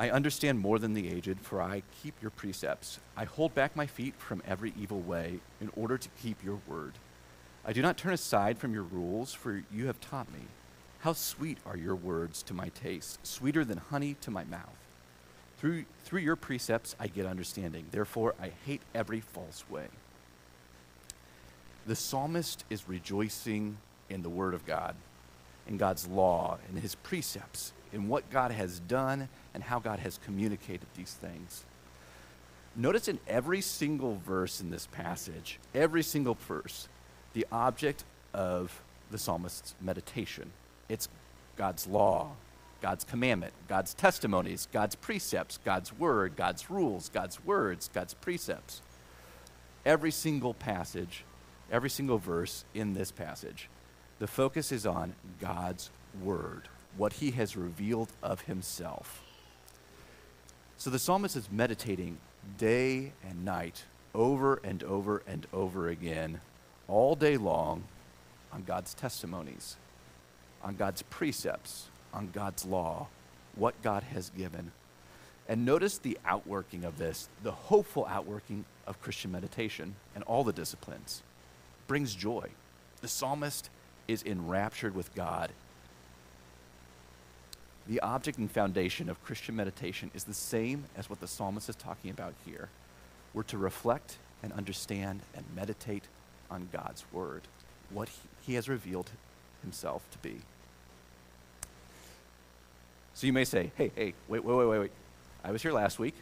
I 0.00 0.08
understand 0.08 0.58
more 0.58 0.78
than 0.78 0.94
the 0.94 1.10
aged, 1.10 1.38
for 1.42 1.60
I 1.60 1.82
keep 2.02 2.14
your 2.22 2.30
precepts. 2.30 3.00
I 3.18 3.24
hold 3.24 3.54
back 3.54 3.76
my 3.76 3.86
feet 3.86 4.14
from 4.16 4.42
every 4.48 4.72
evil 4.80 5.00
way 5.00 5.40
in 5.60 5.70
order 5.76 5.98
to 5.98 6.08
keep 6.22 6.42
your 6.42 6.58
word. 6.66 6.94
I 7.66 7.74
do 7.74 7.82
not 7.82 7.98
turn 7.98 8.14
aside 8.14 8.56
from 8.56 8.72
your 8.72 8.82
rules, 8.82 9.34
for 9.34 9.62
you 9.70 9.88
have 9.88 10.00
taught 10.00 10.32
me. 10.32 10.40
How 11.00 11.12
sweet 11.12 11.58
are 11.66 11.76
your 11.76 11.94
words 11.94 12.42
to 12.44 12.54
my 12.54 12.70
taste, 12.70 13.18
sweeter 13.26 13.62
than 13.62 13.76
honey 13.76 14.16
to 14.22 14.30
my 14.30 14.44
mouth. 14.44 14.78
Through, 15.58 15.84
through 16.06 16.20
your 16.20 16.36
precepts 16.36 16.96
I 16.98 17.06
get 17.06 17.26
understanding. 17.26 17.84
Therefore, 17.90 18.34
I 18.40 18.52
hate 18.64 18.80
every 18.94 19.20
false 19.20 19.66
way. 19.68 19.88
The 21.86 21.94
psalmist 21.94 22.64
is 22.70 22.88
rejoicing 22.88 23.76
in 24.08 24.22
the 24.22 24.30
word 24.30 24.54
of 24.54 24.64
God 24.64 24.96
in 25.66 25.76
God's 25.76 26.06
law, 26.08 26.56
in 26.70 26.80
his 26.80 26.94
precepts, 26.96 27.74
in 27.92 28.08
what 28.08 28.30
God 28.30 28.50
has 28.52 28.80
done 28.80 29.28
and 29.54 29.62
how 29.62 29.78
God 29.78 29.98
has 30.00 30.18
communicated 30.24 30.86
these 30.96 31.12
things. 31.12 31.64
Notice 32.76 33.08
in 33.08 33.18
every 33.26 33.60
single 33.60 34.16
verse 34.24 34.60
in 34.60 34.70
this 34.70 34.86
passage, 34.86 35.58
every 35.74 36.02
single 36.02 36.34
verse, 36.34 36.88
the 37.32 37.46
object 37.50 38.04
of 38.32 38.80
the 39.10 39.18
psalmist's 39.18 39.74
meditation. 39.80 40.50
It's 40.88 41.08
God's 41.56 41.86
law, 41.86 42.30
God's 42.80 43.04
commandment, 43.04 43.52
God's 43.68 43.92
testimonies, 43.92 44.68
God's 44.72 44.94
precepts, 44.94 45.58
God's 45.64 45.92
word, 45.92 46.36
God's 46.36 46.70
rules, 46.70 47.08
God's 47.08 47.44
words, 47.44 47.90
God's 47.92 48.14
precepts. 48.14 48.82
Every 49.84 50.10
single 50.10 50.54
passage, 50.54 51.24
every 51.72 51.90
single 51.90 52.18
verse 52.18 52.64
in 52.74 52.94
this 52.94 53.10
passage 53.10 53.68
the 54.20 54.26
focus 54.26 54.70
is 54.70 54.86
on 54.86 55.14
God's 55.40 55.90
word, 56.22 56.68
what 56.96 57.14
he 57.14 57.32
has 57.32 57.56
revealed 57.56 58.08
of 58.22 58.42
himself. 58.42 59.22
So 60.76 60.90
the 60.90 60.98
psalmist 60.98 61.36
is 61.36 61.50
meditating 61.50 62.18
day 62.58 63.12
and 63.28 63.44
night, 63.44 63.84
over 64.14 64.60
and 64.64 64.82
over 64.82 65.22
and 65.26 65.46
over 65.52 65.88
again, 65.88 66.40
all 66.88 67.14
day 67.14 67.36
long, 67.36 67.84
on 68.52 68.62
God's 68.64 68.94
testimonies, 68.94 69.76
on 70.62 70.76
God's 70.76 71.02
precepts, 71.02 71.88
on 72.12 72.30
God's 72.32 72.64
law, 72.64 73.08
what 73.54 73.80
God 73.82 74.02
has 74.04 74.30
given. 74.30 74.72
And 75.48 75.64
notice 75.64 75.98
the 75.98 76.18
outworking 76.24 76.84
of 76.84 76.98
this, 76.98 77.28
the 77.42 77.52
hopeful 77.52 78.06
outworking 78.06 78.64
of 78.86 79.00
Christian 79.00 79.32
meditation 79.32 79.94
and 80.14 80.24
all 80.24 80.44
the 80.44 80.52
disciplines 80.52 81.22
brings 81.86 82.14
joy. 82.14 82.48
The 83.00 83.08
psalmist 83.08 83.68
is 84.06 84.22
enraptured 84.22 84.94
with 84.94 85.14
God. 85.14 85.50
The 87.86 88.00
object 88.00 88.38
and 88.38 88.50
foundation 88.50 89.08
of 89.08 89.22
Christian 89.24 89.56
meditation 89.56 90.10
is 90.14 90.24
the 90.24 90.34
same 90.34 90.84
as 90.96 91.10
what 91.10 91.20
the 91.20 91.26
psalmist 91.26 91.68
is 91.68 91.76
talking 91.76 92.10
about 92.10 92.34
here. 92.44 92.68
We're 93.34 93.42
to 93.44 93.58
reflect 93.58 94.18
and 94.42 94.52
understand 94.52 95.20
and 95.34 95.44
meditate 95.54 96.04
on 96.50 96.68
God's 96.72 97.04
word, 97.12 97.42
what 97.90 98.08
he, 98.42 98.54
has 98.54 98.68
revealed 98.68 99.10
himself 99.62 100.02
to 100.10 100.18
be. 100.18 100.40
So 103.14 103.26
you 103.26 103.32
may 103.32 103.44
say, 103.44 103.70
hey, 103.76 103.92
hey, 103.94 104.14
wait, 104.28 104.44
wait, 104.44 104.56
wait, 104.56 104.66
wait, 104.66 104.78
wait. 104.78 104.92
I 105.44 105.50
was 105.52 105.62
here 105.62 105.72
last 105.72 105.98
week. 105.98 106.14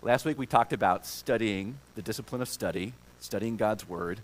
Last 0.00 0.24
week 0.24 0.38
we 0.38 0.46
talked 0.46 0.72
about 0.72 1.06
studying 1.06 1.78
the 1.94 2.02
discipline 2.02 2.40
of 2.40 2.48
study, 2.48 2.92
studying 3.20 3.56
God's 3.56 3.88
word, 3.88 4.20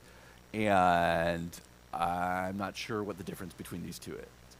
and 0.52 1.50
I'm 1.92 2.56
not 2.56 2.76
sure 2.76 3.02
what 3.02 3.18
the 3.18 3.24
difference 3.24 3.54
between 3.54 3.82
these 3.82 3.98
two 3.98 4.14
is. 4.14 4.56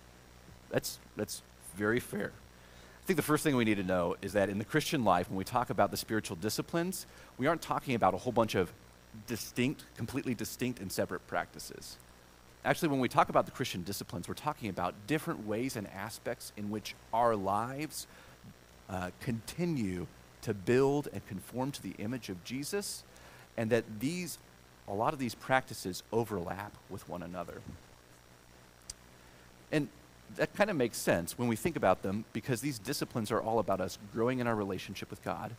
That's, 0.70 0.98
that's 1.16 1.42
very 1.76 2.00
fair. 2.00 2.32
I 3.02 3.06
think 3.06 3.16
the 3.16 3.22
first 3.22 3.44
thing 3.44 3.56
we 3.56 3.64
need 3.64 3.76
to 3.76 3.84
know 3.84 4.16
is 4.22 4.32
that 4.32 4.48
in 4.48 4.58
the 4.58 4.64
Christian 4.64 5.04
life, 5.04 5.28
when 5.28 5.37
we 5.37 5.44
talk 5.44 5.70
about 5.70 5.90
the 5.90 5.96
spiritual 5.96 6.37
disciplines, 6.37 7.06
we 7.37 7.46
aren't 7.46 7.60
talking 7.60 7.94
about 7.94 8.14
a 8.14 8.16
whole 8.16 8.32
bunch 8.32 8.54
of 8.54 8.72
distinct, 9.26 9.84
completely 9.96 10.34
distinct 10.34 10.80
and 10.80 10.90
separate 10.90 11.26
practices. 11.26 11.98
Actually, 12.64 12.88
when 12.88 13.00
we 13.00 13.08
talk 13.08 13.28
about 13.28 13.44
the 13.44 13.52
Christian 13.52 13.82
disciplines, 13.82 14.26
we're 14.26 14.34
talking 14.34 14.70
about 14.70 14.94
different 15.06 15.46
ways 15.46 15.76
and 15.76 15.87
aspects 15.88 16.52
in 16.56 16.70
which 16.70 16.94
our 17.12 17.37
lives 17.37 18.06
uh, 18.88 19.10
continue 19.20 20.06
to 20.40 20.54
build 20.54 21.08
and 21.12 21.26
conform 21.26 21.70
to 21.72 21.82
the 21.82 21.94
image 21.98 22.30
of 22.30 22.42
Jesus, 22.42 23.04
and 23.56 23.68
that 23.70 23.84
these 24.00 24.38
a 24.87 24.92
lot 24.92 25.12
of 25.12 25.18
these 25.18 25.34
practices 25.34 26.02
overlap 26.12 26.74
with 26.90 27.08
one 27.08 27.22
another. 27.22 27.60
And 29.72 29.88
that 30.37 30.54
kind 30.54 30.70
of 30.70 30.76
makes 30.76 30.98
sense 30.98 31.38
when 31.38 31.48
we 31.48 31.56
think 31.56 31.76
about 31.76 32.02
them 32.02 32.24
because 32.32 32.60
these 32.60 32.78
disciplines 32.78 33.30
are 33.30 33.40
all 33.40 33.58
about 33.58 33.80
us 33.80 33.98
growing 34.12 34.40
in 34.40 34.46
our 34.46 34.54
relationship 34.54 35.10
with 35.10 35.22
God. 35.22 35.52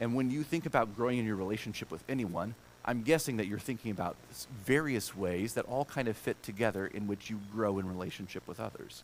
And 0.00 0.14
when 0.14 0.30
you 0.30 0.42
think 0.42 0.66
about 0.66 0.96
growing 0.96 1.18
in 1.18 1.26
your 1.26 1.36
relationship 1.36 1.90
with 1.90 2.02
anyone, 2.08 2.54
I'm 2.84 3.02
guessing 3.02 3.36
that 3.36 3.46
you're 3.46 3.58
thinking 3.58 3.90
about 3.90 4.16
various 4.64 5.14
ways 5.14 5.54
that 5.54 5.66
all 5.66 5.84
kind 5.84 6.08
of 6.08 6.16
fit 6.16 6.42
together 6.42 6.86
in 6.86 7.06
which 7.06 7.28
you 7.28 7.40
grow 7.52 7.78
in 7.78 7.88
relationship 7.88 8.46
with 8.48 8.58
others. 8.58 9.02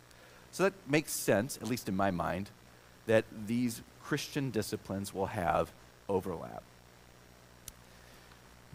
So 0.51 0.63
that 0.63 0.73
makes 0.87 1.13
sense, 1.13 1.57
at 1.57 1.67
least 1.67 1.87
in 1.87 1.95
my 1.95 2.09
mind, 2.09 2.49
that 3.05 3.25
these 3.45 3.81
Christian 4.03 4.49
disciplines 4.49 5.13
will 5.13 5.27
have 5.27 5.71
overlap. 6.09 6.63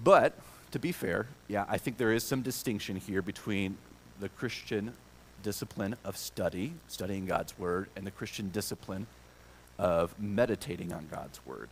But 0.03 0.35
to 0.71 0.79
be 0.79 0.93
fair, 0.93 1.27
yeah, 1.49 1.65
I 1.69 1.79
think 1.79 1.97
there 1.99 2.13
is 2.13 2.25
some 2.25 2.43
distinction 2.43 2.97
here 2.97 3.23
between 3.23 3.77
the 4.21 4.29
Christian 4.29 4.95
discipline 5.43 5.97
of 6.05 6.17
study, 6.17 6.75
studying 6.89 7.27
God's 7.27 7.59
Word, 7.59 7.89
and 7.97 8.07
the 8.07 8.11
Christian 8.11 8.51
discipline 8.51 9.07
of 9.79 10.19
meditating 10.19 10.93
on 10.93 11.09
God's 11.11 11.45
Word. 11.45 11.69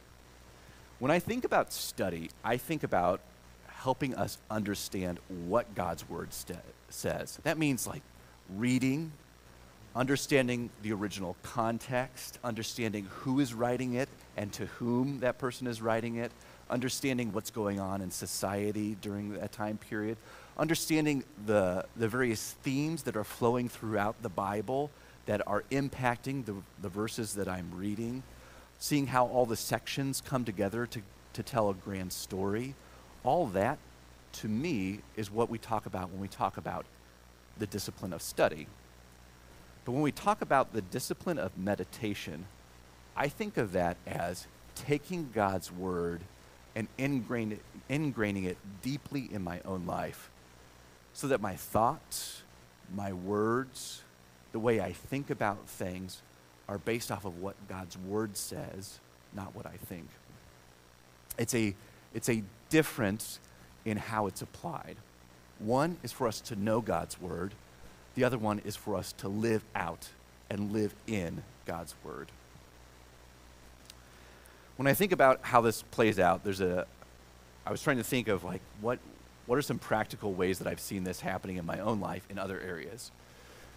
When 0.98 1.10
I 1.10 1.18
think 1.18 1.44
about 1.44 1.72
study, 1.72 2.30
I 2.44 2.56
think 2.56 2.82
about 2.82 3.20
helping 3.68 4.14
us 4.14 4.38
understand 4.50 5.18
what 5.46 5.74
God's 5.74 6.08
Word 6.08 6.32
st- 6.34 6.58
says. 6.90 7.38
That 7.44 7.56
means 7.56 7.86
like 7.86 8.02
reading, 8.56 9.12
understanding 9.96 10.70
the 10.82 10.92
original 10.92 11.36
context, 11.42 12.38
understanding 12.44 13.06
who 13.10 13.40
is 13.40 13.54
writing 13.54 13.94
it 13.94 14.08
and 14.36 14.52
to 14.52 14.66
whom 14.66 15.20
that 15.20 15.38
person 15.38 15.66
is 15.66 15.80
writing 15.80 16.16
it, 16.16 16.32
understanding 16.68 17.32
what's 17.32 17.50
going 17.50 17.80
on 17.80 18.00
in 18.00 18.10
society 18.10 18.96
during 19.00 19.32
that 19.34 19.52
time 19.52 19.78
period, 19.78 20.16
understanding 20.60 21.24
the, 21.46 21.84
the 21.96 22.06
various 22.06 22.52
themes 22.62 23.04
that 23.04 23.16
are 23.16 23.24
flowing 23.24 23.68
throughout 23.68 24.22
the 24.22 24.28
Bible 24.28 24.90
that 25.24 25.40
are 25.46 25.64
impacting 25.70 26.44
the, 26.44 26.54
the 26.82 26.88
verses 26.88 27.34
that 27.34 27.48
I'm 27.48 27.70
reading, 27.74 28.22
seeing 28.78 29.06
how 29.06 29.26
all 29.26 29.46
the 29.46 29.56
sections 29.56 30.20
come 30.20 30.44
together 30.44 30.86
to, 30.86 31.00
to 31.32 31.42
tell 31.42 31.70
a 31.70 31.74
grand 31.74 32.12
story. 32.12 32.74
All 33.24 33.46
that, 33.48 33.78
to 34.34 34.48
me, 34.48 35.00
is 35.16 35.30
what 35.30 35.48
we 35.48 35.56
talk 35.56 35.86
about 35.86 36.10
when 36.10 36.20
we 36.20 36.28
talk 36.28 36.56
about 36.56 36.84
the 37.58 37.66
discipline 37.66 38.12
of 38.12 38.20
study. 38.20 38.66
But 39.84 39.92
when 39.92 40.02
we 40.02 40.12
talk 40.12 40.42
about 40.42 40.72
the 40.72 40.82
discipline 40.82 41.38
of 41.38 41.56
meditation, 41.56 42.46
I 43.16 43.28
think 43.28 43.56
of 43.56 43.72
that 43.72 43.96
as 44.06 44.46
taking 44.74 45.30
God's 45.34 45.72
word 45.72 46.20
and 46.74 46.86
ingrain 46.98 47.58
ingraining 47.88 48.44
it 48.44 48.56
deeply 48.82 49.28
in 49.32 49.42
my 49.42 49.60
own 49.64 49.84
life 49.86 50.29
so 51.12 51.28
that 51.28 51.40
my 51.40 51.54
thoughts, 51.54 52.42
my 52.94 53.12
words, 53.12 54.02
the 54.52 54.58
way 54.58 54.80
I 54.80 54.92
think 54.92 55.30
about 55.30 55.68
things 55.68 56.22
are 56.68 56.78
based 56.78 57.10
off 57.10 57.24
of 57.24 57.40
what 57.40 57.56
God's 57.68 57.98
word 57.98 58.36
says, 58.36 59.00
not 59.34 59.54
what 59.54 59.66
I 59.66 59.76
think. 59.86 60.08
It's 61.38 61.54
a, 61.54 61.74
it's 62.14 62.28
a 62.28 62.42
difference 62.68 63.40
in 63.84 63.96
how 63.96 64.26
it's 64.26 64.42
applied. 64.42 64.96
One 65.58 65.98
is 66.02 66.12
for 66.12 66.26
us 66.26 66.40
to 66.42 66.56
know 66.56 66.80
God's 66.80 67.20
word, 67.20 67.54
the 68.14 68.24
other 68.24 68.38
one 68.38 68.60
is 68.64 68.76
for 68.76 68.96
us 68.96 69.12
to 69.18 69.28
live 69.28 69.64
out 69.74 70.08
and 70.48 70.72
live 70.72 70.94
in 71.06 71.42
God's 71.64 71.94
word. 72.04 72.30
When 74.76 74.86
I 74.86 74.94
think 74.94 75.12
about 75.12 75.40
how 75.42 75.60
this 75.60 75.82
plays 75.82 76.18
out, 76.18 76.42
there's 76.42 76.60
a 76.60 76.86
I 77.66 77.70
was 77.70 77.82
trying 77.82 77.98
to 77.98 78.04
think 78.04 78.28
of 78.28 78.42
like 78.42 78.62
what 78.80 78.98
what 79.50 79.58
are 79.58 79.62
some 79.62 79.80
practical 79.80 80.32
ways 80.32 80.60
that 80.60 80.68
I've 80.68 80.78
seen 80.78 81.02
this 81.02 81.22
happening 81.22 81.56
in 81.56 81.66
my 81.66 81.80
own 81.80 81.98
life 81.98 82.24
in 82.30 82.38
other 82.38 82.60
areas. 82.60 83.10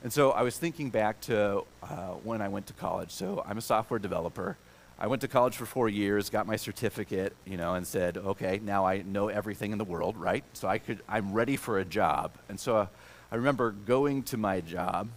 And 0.03 0.13
so 0.13 0.29
I 0.29 0.43
was 0.43 0.55
thinking 0.55 0.91
back 0.91 1.19
to 1.21 1.63
uh, 1.81 2.09
when 2.23 2.43
I 2.43 2.49
went 2.49 2.67
to 2.67 2.73
college. 2.73 3.09
So 3.09 3.43
I'm 3.43 3.57
a 3.57 3.61
software 3.61 3.99
developer. 3.99 4.55
I 4.99 5.07
went 5.07 5.23
to 5.23 5.27
college 5.27 5.55
for 5.55 5.65
four 5.65 5.89
years, 5.89 6.29
got 6.29 6.45
my 6.45 6.57
certificate, 6.57 7.35
you 7.43 7.57
know, 7.57 7.73
and 7.73 7.87
said, 7.87 8.17
okay, 8.17 8.59
now 8.63 8.85
I 8.85 9.01
know 9.01 9.29
everything 9.29 9.71
in 9.71 9.79
the 9.79 9.83
world, 9.83 10.15
right? 10.15 10.43
So 10.53 10.67
I 10.67 10.77
could, 10.77 10.99
I'm 11.09 11.33
ready 11.33 11.57
for 11.57 11.79
a 11.79 11.85
job. 11.85 12.33
And 12.49 12.59
so 12.59 12.77
uh, 12.77 12.87
I 13.31 13.37
remember 13.37 13.71
going 13.71 14.21
to 14.25 14.37
my 14.37 14.61
job, 14.61 15.09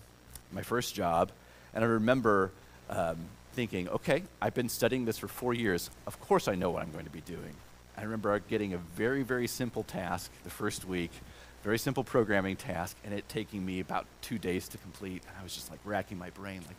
my 0.53 0.62
first 0.62 0.95
job, 0.95 1.33
and 1.75 1.85
I 1.85 1.87
remember 1.87 2.51
um, 2.88 3.19
thinking, 3.53 3.90
okay, 3.90 4.23
I've 4.40 4.55
been 4.55 4.71
studying 4.71 5.05
this 5.05 5.19
for 5.19 5.29
four 5.29 5.53
years. 5.53 5.90
Of 6.07 6.19
course 6.19 6.49
I 6.49 6.55
know 6.55 6.71
what 6.71 6.83
I'm 6.83 6.92
going 6.92 7.05
to 7.05 7.11
be 7.11 7.21
doing. 7.21 7.55
I 7.96 8.02
remember 8.02 8.38
getting 8.40 8.74
a 8.74 8.78
very, 8.78 9.22
very 9.22 9.46
simple 9.46 9.82
task 9.82 10.30
the 10.44 10.50
first 10.50 10.87
week, 10.87 11.11
very 11.62 11.78
simple 11.78 12.04
programming 12.04 12.56
task, 12.56 12.96
and 13.04 13.14
it 13.14 13.28
taking 13.28 13.64
me 13.64 13.80
about 13.80 14.06
two 14.20 14.38
days 14.38 14.68
to 14.68 14.78
complete. 14.78 15.22
I 15.38 15.42
was 15.42 15.54
just 15.54 15.70
like 15.70 15.80
racking 15.85 16.18
my 16.18 16.30
brain, 16.30 16.62
like, 16.66 16.76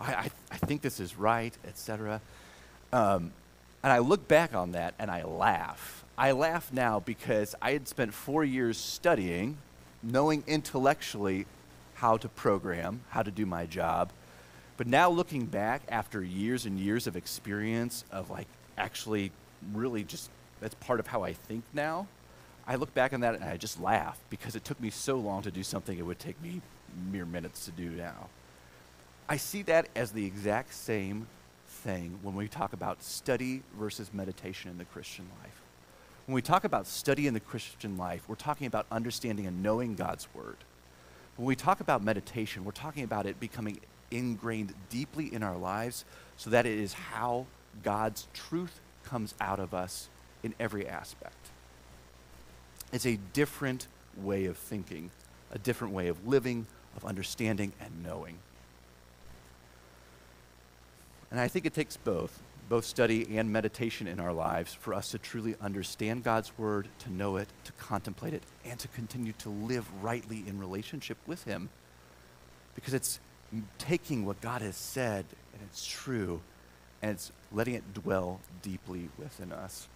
I, 0.00 0.14
I, 0.14 0.30
I 0.50 0.56
think 0.58 0.82
this 0.82 1.00
is 1.00 1.16
right, 1.16 1.56
etc. 1.66 2.20
Um, 2.92 3.32
and 3.82 3.92
I 3.92 3.98
look 3.98 4.28
back 4.28 4.54
on 4.54 4.72
that 4.72 4.94
and 4.98 5.10
I 5.10 5.24
laugh. 5.24 6.04
I 6.16 6.32
laugh 6.32 6.72
now 6.72 7.00
because 7.00 7.54
I 7.60 7.72
had 7.72 7.88
spent 7.88 8.14
four 8.14 8.44
years 8.44 8.78
studying, 8.78 9.58
knowing 10.02 10.44
intellectually 10.46 11.46
how 11.94 12.16
to 12.18 12.28
program, 12.28 13.00
how 13.10 13.22
to 13.22 13.30
do 13.30 13.46
my 13.46 13.66
job. 13.66 14.12
But 14.76 14.86
now 14.86 15.10
looking 15.10 15.46
back 15.46 15.82
after 15.88 16.22
years 16.22 16.66
and 16.66 16.78
years 16.78 17.06
of 17.06 17.16
experience 17.16 18.04
of 18.10 18.30
like 18.30 18.46
actually 18.76 19.32
really 19.72 20.04
just 20.04 20.30
that's 20.62 20.74
part 20.76 21.00
of 21.00 21.08
how 21.08 21.24
I 21.24 21.32
think 21.32 21.64
now. 21.74 22.06
I 22.66 22.76
look 22.76 22.94
back 22.94 23.12
on 23.12 23.20
that 23.20 23.34
and 23.34 23.44
I 23.44 23.56
just 23.56 23.80
laugh 23.80 24.18
because 24.30 24.54
it 24.54 24.64
took 24.64 24.80
me 24.80 24.90
so 24.90 25.16
long 25.16 25.42
to 25.42 25.50
do 25.50 25.62
something 25.62 25.98
it 25.98 26.06
would 26.06 26.20
take 26.20 26.40
me 26.40 26.62
mere 27.10 27.26
minutes 27.26 27.64
to 27.64 27.72
do 27.72 27.90
now. 27.90 28.28
I 29.28 29.36
see 29.36 29.62
that 29.62 29.88
as 29.96 30.12
the 30.12 30.24
exact 30.24 30.74
same 30.74 31.26
thing 31.66 32.18
when 32.22 32.34
we 32.36 32.48
talk 32.48 32.72
about 32.72 33.02
study 33.02 33.62
versus 33.78 34.14
meditation 34.14 34.70
in 34.70 34.78
the 34.78 34.84
Christian 34.84 35.26
life. 35.42 35.60
When 36.26 36.34
we 36.34 36.42
talk 36.42 36.62
about 36.62 36.86
study 36.86 37.26
in 37.26 37.34
the 37.34 37.40
Christian 37.40 37.96
life, 37.96 38.22
we're 38.28 38.36
talking 38.36 38.68
about 38.68 38.86
understanding 38.92 39.46
and 39.46 39.62
knowing 39.62 39.96
God's 39.96 40.28
Word. 40.32 40.58
When 41.36 41.46
we 41.46 41.56
talk 41.56 41.80
about 41.80 42.04
meditation, 42.04 42.64
we're 42.64 42.70
talking 42.72 43.02
about 43.02 43.26
it 43.26 43.40
becoming 43.40 43.80
ingrained 44.12 44.74
deeply 44.90 45.32
in 45.34 45.42
our 45.42 45.56
lives 45.56 46.04
so 46.36 46.50
that 46.50 46.66
it 46.66 46.78
is 46.78 46.92
how 46.92 47.46
God's 47.82 48.28
truth 48.34 48.80
comes 49.04 49.34
out 49.40 49.58
of 49.58 49.74
us 49.74 50.08
in 50.42 50.54
every 50.58 50.88
aspect. 50.88 51.34
It's 52.92 53.06
a 53.06 53.18
different 53.32 53.86
way 54.16 54.44
of 54.46 54.58
thinking, 54.58 55.10
a 55.50 55.58
different 55.58 55.94
way 55.94 56.08
of 56.08 56.26
living, 56.26 56.66
of 56.96 57.04
understanding, 57.04 57.72
and 57.80 58.04
knowing. 58.04 58.38
And 61.30 61.40
I 61.40 61.48
think 61.48 61.64
it 61.64 61.72
takes 61.72 61.96
both, 61.96 62.42
both 62.68 62.84
study 62.84 63.38
and 63.38 63.50
meditation 63.50 64.06
in 64.06 64.20
our 64.20 64.32
lives, 64.32 64.74
for 64.74 64.92
us 64.92 65.10
to 65.12 65.18
truly 65.18 65.56
understand 65.62 66.24
God's 66.24 66.52
Word, 66.58 66.88
to 67.00 67.12
know 67.12 67.36
it, 67.36 67.48
to 67.64 67.72
contemplate 67.72 68.34
it, 68.34 68.42
and 68.66 68.78
to 68.78 68.88
continue 68.88 69.32
to 69.38 69.48
live 69.48 69.86
rightly 70.02 70.44
in 70.46 70.58
relationship 70.58 71.16
with 71.26 71.44
Him. 71.44 71.70
Because 72.74 72.92
it's 72.92 73.18
taking 73.78 74.26
what 74.26 74.40
God 74.42 74.60
has 74.60 74.76
said, 74.76 75.24
and 75.54 75.62
it's 75.62 75.86
true, 75.86 76.42
and 77.00 77.12
it's 77.12 77.32
letting 77.50 77.74
it 77.74 77.94
dwell 77.94 78.40
deeply 78.60 79.08
within 79.18 79.52
us. 79.52 79.88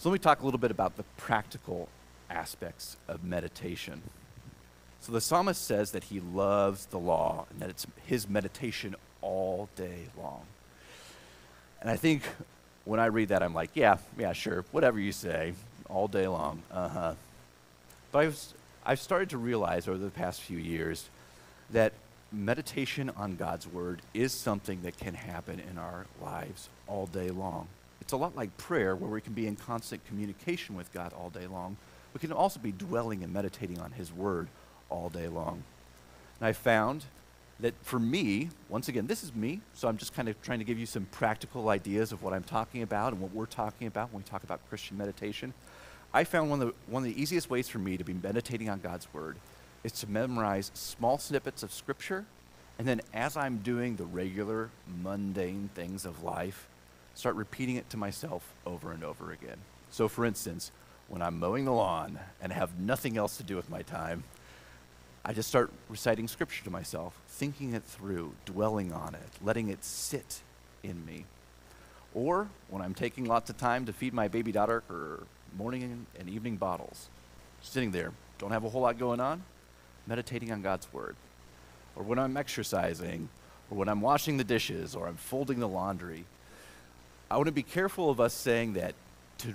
So 0.00 0.08
let 0.08 0.14
me 0.14 0.18
talk 0.18 0.40
a 0.40 0.46
little 0.46 0.58
bit 0.58 0.70
about 0.70 0.96
the 0.96 1.02
practical 1.18 1.86
aspects 2.30 2.96
of 3.06 3.22
meditation. 3.22 4.00
So 5.02 5.12
the 5.12 5.20
psalmist 5.20 5.62
says 5.62 5.90
that 5.90 6.04
he 6.04 6.20
loves 6.20 6.86
the 6.86 6.96
law 6.96 7.44
and 7.50 7.60
that 7.60 7.68
it's 7.68 7.86
his 8.06 8.26
meditation 8.26 8.96
all 9.20 9.68
day 9.76 10.06
long. 10.16 10.40
And 11.82 11.90
I 11.90 11.96
think 11.96 12.22
when 12.86 12.98
I 12.98 13.06
read 13.06 13.28
that, 13.28 13.42
I'm 13.42 13.52
like, 13.52 13.72
yeah, 13.74 13.98
yeah, 14.18 14.32
sure, 14.32 14.64
whatever 14.72 14.98
you 14.98 15.12
say, 15.12 15.52
all 15.90 16.08
day 16.08 16.26
long. 16.26 16.62
Uh 16.72 16.88
huh. 16.88 17.14
But 18.10 18.18
I've, 18.20 18.44
I've 18.86 19.00
started 19.00 19.28
to 19.30 19.36
realize 19.36 19.86
over 19.86 19.98
the 19.98 20.08
past 20.08 20.40
few 20.40 20.56
years 20.56 21.10
that 21.72 21.92
meditation 22.32 23.10
on 23.18 23.36
God's 23.36 23.66
Word 23.66 24.00
is 24.14 24.32
something 24.32 24.80
that 24.80 24.96
can 24.96 25.12
happen 25.12 25.60
in 25.60 25.76
our 25.76 26.06
lives 26.22 26.70
all 26.86 27.04
day 27.04 27.28
long. 27.28 27.68
It's 28.00 28.12
a 28.12 28.16
lot 28.16 28.36
like 28.36 28.56
prayer, 28.56 28.96
where 28.96 29.10
we 29.10 29.20
can 29.20 29.34
be 29.34 29.46
in 29.46 29.56
constant 29.56 30.04
communication 30.06 30.76
with 30.76 30.92
God 30.92 31.12
all 31.12 31.30
day 31.30 31.46
long. 31.46 31.76
We 32.14 32.20
can 32.20 32.32
also 32.32 32.58
be 32.58 32.72
dwelling 32.72 33.22
and 33.22 33.32
meditating 33.32 33.78
on 33.80 33.92
His 33.92 34.12
Word 34.12 34.48
all 34.88 35.08
day 35.08 35.28
long. 35.28 35.62
And 36.40 36.48
I 36.48 36.52
found 36.52 37.04
that 37.60 37.74
for 37.82 37.98
me, 37.98 38.48
once 38.68 38.88
again, 38.88 39.06
this 39.06 39.22
is 39.22 39.34
me, 39.34 39.60
so 39.74 39.86
I'm 39.86 39.98
just 39.98 40.14
kind 40.14 40.28
of 40.28 40.40
trying 40.42 40.58
to 40.58 40.64
give 40.64 40.78
you 40.78 40.86
some 40.86 41.06
practical 41.12 41.68
ideas 41.68 42.10
of 42.10 42.22
what 42.22 42.32
I'm 42.32 42.42
talking 42.42 42.82
about 42.82 43.12
and 43.12 43.20
what 43.20 43.34
we're 43.34 43.46
talking 43.46 43.86
about 43.86 44.12
when 44.12 44.22
we 44.22 44.28
talk 44.28 44.42
about 44.44 44.66
Christian 44.68 44.96
meditation. 44.96 45.52
I 46.12 46.24
found 46.24 46.50
one 46.50 46.62
of 46.62 46.68
the, 46.68 46.74
one 46.86 47.02
of 47.02 47.14
the 47.14 47.20
easiest 47.20 47.50
ways 47.50 47.68
for 47.68 47.78
me 47.78 47.96
to 47.96 48.04
be 48.04 48.14
meditating 48.14 48.68
on 48.68 48.80
God's 48.80 49.12
Word 49.12 49.36
is 49.84 49.92
to 49.92 50.10
memorize 50.10 50.70
small 50.74 51.18
snippets 51.18 51.62
of 51.62 51.72
Scripture, 51.72 52.24
and 52.78 52.88
then 52.88 53.00
as 53.12 53.36
I'm 53.36 53.58
doing 53.58 53.96
the 53.96 54.06
regular, 54.06 54.70
mundane 55.02 55.68
things 55.74 56.04
of 56.06 56.22
life, 56.22 56.66
start 57.14 57.36
repeating 57.36 57.76
it 57.76 57.90
to 57.90 57.96
myself 57.96 58.54
over 58.66 58.92
and 58.92 59.04
over 59.04 59.32
again. 59.32 59.58
So, 59.90 60.08
for 60.08 60.24
instance, 60.24 60.70
when 61.08 61.22
I'm 61.22 61.38
mowing 61.38 61.64
the 61.64 61.72
lawn 61.72 62.18
and 62.40 62.52
have 62.52 62.78
nothing 62.78 63.16
else 63.16 63.36
to 63.38 63.42
do 63.42 63.56
with 63.56 63.68
my 63.68 63.82
time, 63.82 64.22
I 65.24 65.32
just 65.32 65.48
start 65.48 65.70
reciting 65.88 66.28
scripture 66.28 66.64
to 66.64 66.70
myself, 66.70 67.20
thinking 67.28 67.74
it 67.74 67.82
through, 67.82 68.32
dwelling 68.46 68.92
on 68.92 69.14
it, 69.14 69.28
letting 69.42 69.68
it 69.68 69.84
sit 69.84 70.40
in 70.82 71.04
me. 71.04 71.26
Or 72.14 72.48
when 72.68 72.82
I'm 72.82 72.94
taking 72.94 73.26
lots 73.26 73.50
of 73.50 73.58
time 73.58 73.86
to 73.86 73.92
feed 73.92 74.14
my 74.14 74.28
baby 74.28 74.52
daughter 74.52 74.82
her 74.88 75.20
morning 75.56 76.06
and 76.18 76.28
evening 76.28 76.56
bottles, 76.56 77.08
sitting 77.60 77.90
there, 77.90 78.12
don't 78.38 78.52
have 78.52 78.64
a 78.64 78.70
whole 78.70 78.82
lot 78.82 78.98
going 78.98 79.20
on, 79.20 79.42
meditating 80.06 80.50
on 80.52 80.62
God's 80.62 80.90
word. 80.92 81.16
Or 81.96 82.02
when 82.02 82.18
I'm 82.18 82.36
exercising, 82.36 83.28
or 83.70 83.76
when 83.76 83.88
I'm 83.88 84.00
washing 84.00 84.38
the 84.38 84.44
dishes, 84.44 84.94
or 84.94 85.06
I'm 85.06 85.16
folding 85.16 85.60
the 85.60 85.68
laundry, 85.68 86.24
I 87.30 87.36
want 87.36 87.46
to 87.46 87.52
be 87.52 87.62
careful 87.62 88.10
of 88.10 88.20
us 88.20 88.34
saying 88.34 88.72
that 88.72 88.94
to 89.38 89.54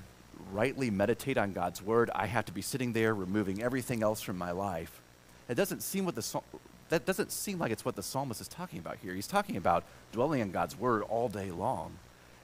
rightly 0.53 0.89
meditate 0.89 1.37
on 1.37 1.51
God's 1.51 1.81
word, 1.81 2.09
I 2.15 2.25
have 2.25 2.45
to 2.45 2.53
be 2.53 2.61
sitting 2.61 2.93
there 2.93 3.13
removing 3.13 3.61
everything 3.61 4.01
else 4.01 4.21
from 4.21 4.37
my 4.37 4.51
life. 4.51 5.01
It 5.49 5.55
doesn't 5.55 5.83
seem 5.83 6.05
what 6.05 6.15
the 6.15 6.41
that 6.89 7.05
doesn't 7.05 7.31
seem 7.31 7.59
like 7.59 7.71
it's 7.71 7.83
what 7.83 7.95
the 7.95 8.03
psalmist 8.03 8.39
is 8.39 8.47
talking 8.47 8.79
about 8.79 8.97
here. 9.01 9.13
He's 9.13 9.27
talking 9.27 9.57
about 9.57 9.83
dwelling 10.11 10.41
on 10.41 10.51
God's 10.51 10.77
word 10.77 11.03
all 11.03 11.27
day 11.27 11.51
long. 11.51 11.93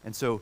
And 0.04 0.16
so 0.16 0.42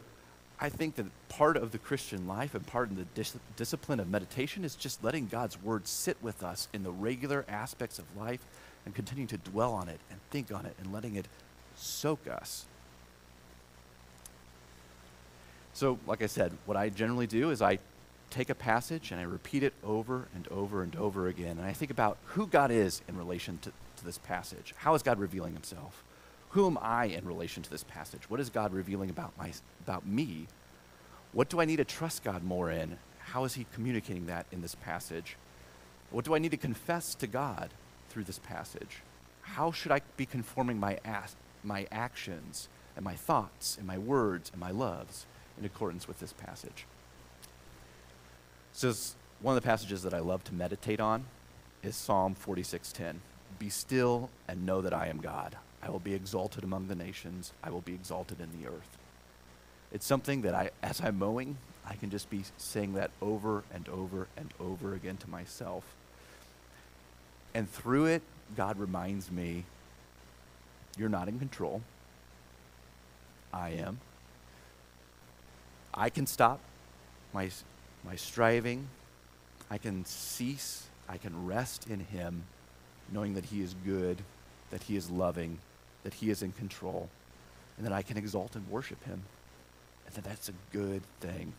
I 0.59 0.69
think 0.69 0.95
that 0.95 1.05
part 1.27 1.57
of 1.57 1.71
the 1.71 1.77
Christian 1.77 2.25
life 2.25 2.55
and 2.55 2.65
part 2.65 2.89
of 2.89 2.97
the 2.97 3.05
dis- 3.13 3.35
discipline 3.57 3.99
of 3.99 4.09
meditation 4.09 4.63
is 4.63 4.75
just 4.75 5.03
letting 5.03 5.27
God's 5.27 5.61
word 5.61 5.87
sit 5.87 6.17
with 6.21 6.43
us 6.43 6.69
in 6.73 6.83
the 6.83 6.91
regular 6.91 7.45
aspects 7.47 7.99
of 7.99 8.05
life 8.17 8.39
and 8.85 8.95
continuing 8.95 9.27
to 9.27 9.37
dwell 9.37 9.73
on 9.73 9.89
it 9.89 9.99
and 10.09 10.19
think 10.31 10.51
on 10.51 10.65
it 10.65 10.75
and 10.79 10.93
letting 10.93 11.15
it 11.15 11.27
soak 11.75 12.25
us 12.27 12.65
so, 15.79 15.97
like 16.05 16.21
I 16.21 16.25
said, 16.25 16.51
what 16.65 16.75
I 16.75 16.89
generally 16.89 17.25
do 17.25 17.51
is 17.51 17.61
I 17.61 17.79
take 18.31 18.49
a 18.49 18.55
passage 18.55 19.11
and 19.11 19.21
I 19.21 19.23
repeat 19.23 19.63
it 19.63 19.73
over 19.81 20.27
and 20.35 20.45
over 20.49 20.83
and 20.83 20.93
over 20.97 21.29
again. 21.29 21.57
And 21.57 21.61
I 21.61 21.71
think 21.71 21.89
about 21.89 22.17
who 22.25 22.47
God 22.47 22.69
is 22.69 23.01
in 23.07 23.17
relation 23.17 23.59
to, 23.59 23.71
to 23.95 24.03
this 24.03 24.17
passage. 24.17 24.73
How 24.79 24.93
is 24.95 25.03
God 25.03 25.19
revealing 25.19 25.53
himself? 25.53 26.03
Who 26.49 26.67
am 26.67 26.77
I 26.81 27.05
in 27.05 27.25
relation 27.25 27.63
to 27.63 27.69
this 27.69 27.85
passage? 27.85 28.29
What 28.29 28.41
is 28.41 28.49
God 28.49 28.73
revealing 28.73 29.09
about, 29.09 29.31
my, 29.37 29.53
about 29.81 30.05
me? 30.05 30.47
What 31.31 31.47
do 31.47 31.61
I 31.61 31.65
need 31.65 31.77
to 31.77 31.85
trust 31.85 32.25
God 32.25 32.43
more 32.43 32.69
in? 32.69 32.97
How 33.19 33.45
is 33.45 33.53
He 33.53 33.65
communicating 33.73 34.25
that 34.25 34.47
in 34.51 34.61
this 34.61 34.75
passage? 34.75 35.37
What 36.11 36.25
do 36.25 36.35
I 36.35 36.39
need 36.39 36.51
to 36.51 36.57
confess 36.57 37.15
to 37.15 37.25
God 37.25 37.69
through 38.09 38.25
this 38.25 38.39
passage? 38.39 38.97
How 39.43 39.71
should 39.71 39.93
I 39.93 40.01
be 40.17 40.25
conforming 40.25 40.77
my, 40.77 40.99
my 41.63 41.87
actions 41.89 42.67
and 42.97 43.05
my 43.05 43.15
thoughts 43.15 43.77
and 43.77 43.87
my 43.87 43.97
words 43.97 44.49
and 44.51 44.59
my 44.59 44.71
loves 44.71 45.25
in 45.59 45.65
accordance 45.65 46.07
with 46.07 46.19
this 46.19 46.33
passage. 46.33 46.85
So 48.71 48.93
one 49.41 49.55
of 49.55 49.61
the 49.61 49.67
passages 49.67 50.03
that 50.03 50.13
I 50.13 50.19
love 50.19 50.43
to 50.45 50.53
meditate 50.53 50.99
on 50.99 51.25
is 51.83 51.95
Psalm 51.95 52.35
46:10. 52.35 53.21
Be 53.57 53.69
still 53.69 54.29
and 54.47 54.65
know 54.65 54.81
that 54.81 54.93
I 54.93 55.07
am 55.07 55.19
God. 55.19 55.57
I 55.81 55.89
will 55.89 55.99
be 55.99 56.13
exalted 56.13 56.63
among 56.63 56.87
the 56.87 56.95
nations. 56.95 57.53
I 57.63 57.69
will 57.69 57.81
be 57.81 57.93
exalted 57.93 58.39
in 58.39 58.51
the 58.51 58.67
earth. 58.67 58.97
It's 59.91 60.05
something 60.05 60.41
that 60.41 60.53
I, 60.53 60.71
as 60.83 61.01
I'm 61.01 61.17
mowing, 61.17 61.57
I 61.85 61.95
can 61.95 62.09
just 62.09 62.29
be 62.29 62.43
saying 62.57 62.93
that 62.93 63.11
over 63.21 63.63
and 63.73 63.89
over 63.89 64.27
and 64.37 64.53
over 64.59 64.93
again 64.93 65.17
to 65.17 65.29
myself. 65.29 65.83
And 67.53 67.69
through 67.69 68.05
it, 68.05 68.21
God 68.55 68.77
reminds 68.77 69.31
me, 69.31 69.65
you're 70.97 71.09
not 71.09 71.27
in 71.27 71.39
control. 71.39 71.81
I 73.51 73.69
am. 73.71 73.99
I 75.99 76.09
can 76.09 76.25
stop 76.25 76.61
my, 77.33 77.49
my 78.05 78.15
striving. 78.15 78.87
I 79.69 79.77
can 79.77 80.05
cease. 80.05 80.87
I 81.09 81.17
can 81.17 81.45
rest 81.45 81.87
in 81.87 81.99
Him, 81.99 82.43
knowing 83.11 83.33
that 83.33 83.45
He 83.45 83.61
is 83.61 83.75
good, 83.85 84.17
that 84.71 84.83
He 84.83 84.95
is 84.95 85.09
loving, 85.09 85.57
that 86.03 86.13
He 86.13 86.29
is 86.29 86.41
in 86.41 86.53
control, 86.53 87.09
and 87.77 87.85
that 87.85 87.91
I 87.91 88.01
can 88.01 88.15
exalt 88.15 88.55
and 88.55 88.67
worship 88.69 89.03
Him. 89.03 89.21
And 90.07 90.15
that 90.15 90.23
that's 90.23 90.47
a 90.47 90.53
good 90.71 91.01
thing. 91.19 91.51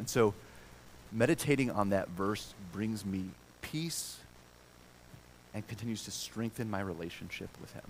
And 0.00 0.08
so, 0.10 0.34
meditating 1.12 1.70
on 1.70 1.90
that 1.90 2.08
verse 2.08 2.52
brings 2.72 3.06
me 3.06 3.26
peace 3.62 4.18
and 5.54 5.66
continues 5.68 6.04
to 6.04 6.10
strengthen 6.10 6.68
my 6.68 6.80
relationship 6.80 7.50
with 7.60 7.72
Him. 7.74 7.84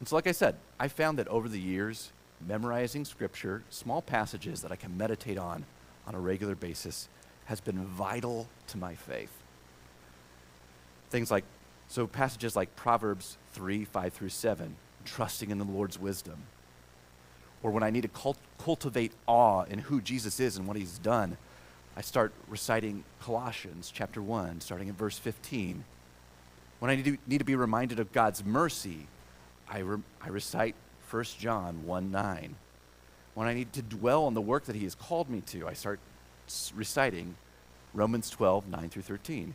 And 0.00 0.08
so, 0.08 0.16
like 0.16 0.26
I 0.26 0.32
said, 0.32 0.56
I 0.80 0.88
found 0.88 1.18
that 1.18 1.28
over 1.28 1.48
the 1.48 1.60
years, 1.60 2.10
memorizing 2.46 3.04
scripture, 3.04 3.62
small 3.70 4.02
passages 4.02 4.62
that 4.62 4.72
I 4.72 4.76
can 4.76 4.96
meditate 4.96 5.38
on 5.38 5.64
on 6.06 6.14
a 6.14 6.20
regular 6.20 6.54
basis, 6.54 7.08
has 7.46 7.60
been 7.60 7.84
vital 7.84 8.48
to 8.68 8.78
my 8.78 8.94
faith. 8.94 9.30
Things 11.10 11.30
like, 11.30 11.44
so 11.88 12.06
passages 12.06 12.56
like 12.56 12.74
Proverbs 12.76 13.36
3 13.52 13.84
5 13.84 14.12
through 14.12 14.28
7, 14.30 14.76
trusting 15.04 15.50
in 15.50 15.58
the 15.58 15.64
Lord's 15.64 15.98
wisdom. 15.98 16.38
Or 17.62 17.70
when 17.70 17.82
I 17.82 17.90
need 17.90 18.02
to 18.02 18.08
cult- 18.08 18.38
cultivate 18.58 19.12
awe 19.26 19.62
in 19.64 19.78
who 19.78 20.00
Jesus 20.00 20.40
is 20.40 20.56
and 20.56 20.66
what 20.66 20.76
he's 20.76 20.98
done, 20.98 21.36
I 21.96 22.00
start 22.00 22.32
reciting 22.48 23.04
Colossians 23.20 23.90
chapter 23.94 24.20
1, 24.20 24.60
starting 24.60 24.88
in 24.88 24.94
verse 24.94 25.16
15. 25.18 25.84
When 26.80 26.90
I 26.90 26.96
need 26.96 27.04
to, 27.04 27.16
need 27.26 27.38
to 27.38 27.44
be 27.44 27.54
reminded 27.54 28.00
of 28.00 28.12
God's 28.12 28.44
mercy, 28.44 29.06
I, 29.70 29.78
re- 29.78 30.02
I 30.20 30.28
recite 30.28 30.74
1 31.10 31.24
John 31.38 31.84
1 31.86 32.10
9. 32.10 32.56
When 33.34 33.48
I 33.48 33.54
need 33.54 33.72
to 33.72 33.82
dwell 33.82 34.24
on 34.24 34.34
the 34.34 34.40
work 34.40 34.64
that 34.64 34.76
he 34.76 34.84
has 34.84 34.94
called 34.94 35.28
me 35.28 35.40
to, 35.46 35.66
I 35.66 35.72
start 35.72 35.98
reciting 36.74 37.34
Romans 37.92 38.30
12 38.30 38.68
9 38.68 38.88
through 38.88 39.02
13. 39.02 39.54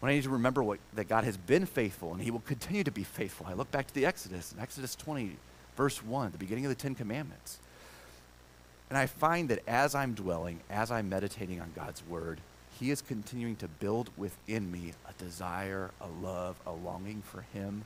When 0.00 0.12
I 0.12 0.14
need 0.14 0.24
to 0.24 0.30
remember 0.30 0.62
what, 0.62 0.78
that 0.94 1.08
God 1.08 1.24
has 1.24 1.36
been 1.36 1.66
faithful 1.66 2.12
and 2.12 2.22
he 2.22 2.30
will 2.30 2.40
continue 2.40 2.84
to 2.84 2.90
be 2.90 3.04
faithful, 3.04 3.46
I 3.48 3.54
look 3.54 3.70
back 3.70 3.86
to 3.86 3.94
the 3.94 4.04
Exodus, 4.04 4.54
Exodus 4.60 4.94
20, 4.94 5.36
verse 5.76 6.02
1, 6.02 6.32
the 6.32 6.38
beginning 6.38 6.66
of 6.66 6.68
the 6.68 6.74
Ten 6.74 6.94
Commandments. 6.94 7.58
And 8.88 8.98
I 8.98 9.06
find 9.06 9.48
that 9.48 9.66
as 9.66 9.94
I'm 9.94 10.14
dwelling, 10.14 10.60
as 10.70 10.90
I'm 10.90 11.08
meditating 11.08 11.60
on 11.60 11.72
God's 11.74 12.06
word, 12.06 12.40
he 12.78 12.90
is 12.90 13.00
continuing 13.00 13.56
to 13.56 13.68
build 13.68 14.10
within 14.16 14.70
me 14.70 14.92
a 15.08 15.12
desire, 15.22 15.90
a 16.00 16.06
love, 16.06 16.56
a 16.66 16.72
longing 16.72 17.22
for 17.22 17.42
him, 17.52 17.84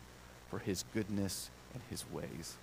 for 0.50 0.58
his 0.58 0.84
goodness 0.92 1.48
and 1.72 1.82
his 1.88 2.04
ways. 2.10 2.56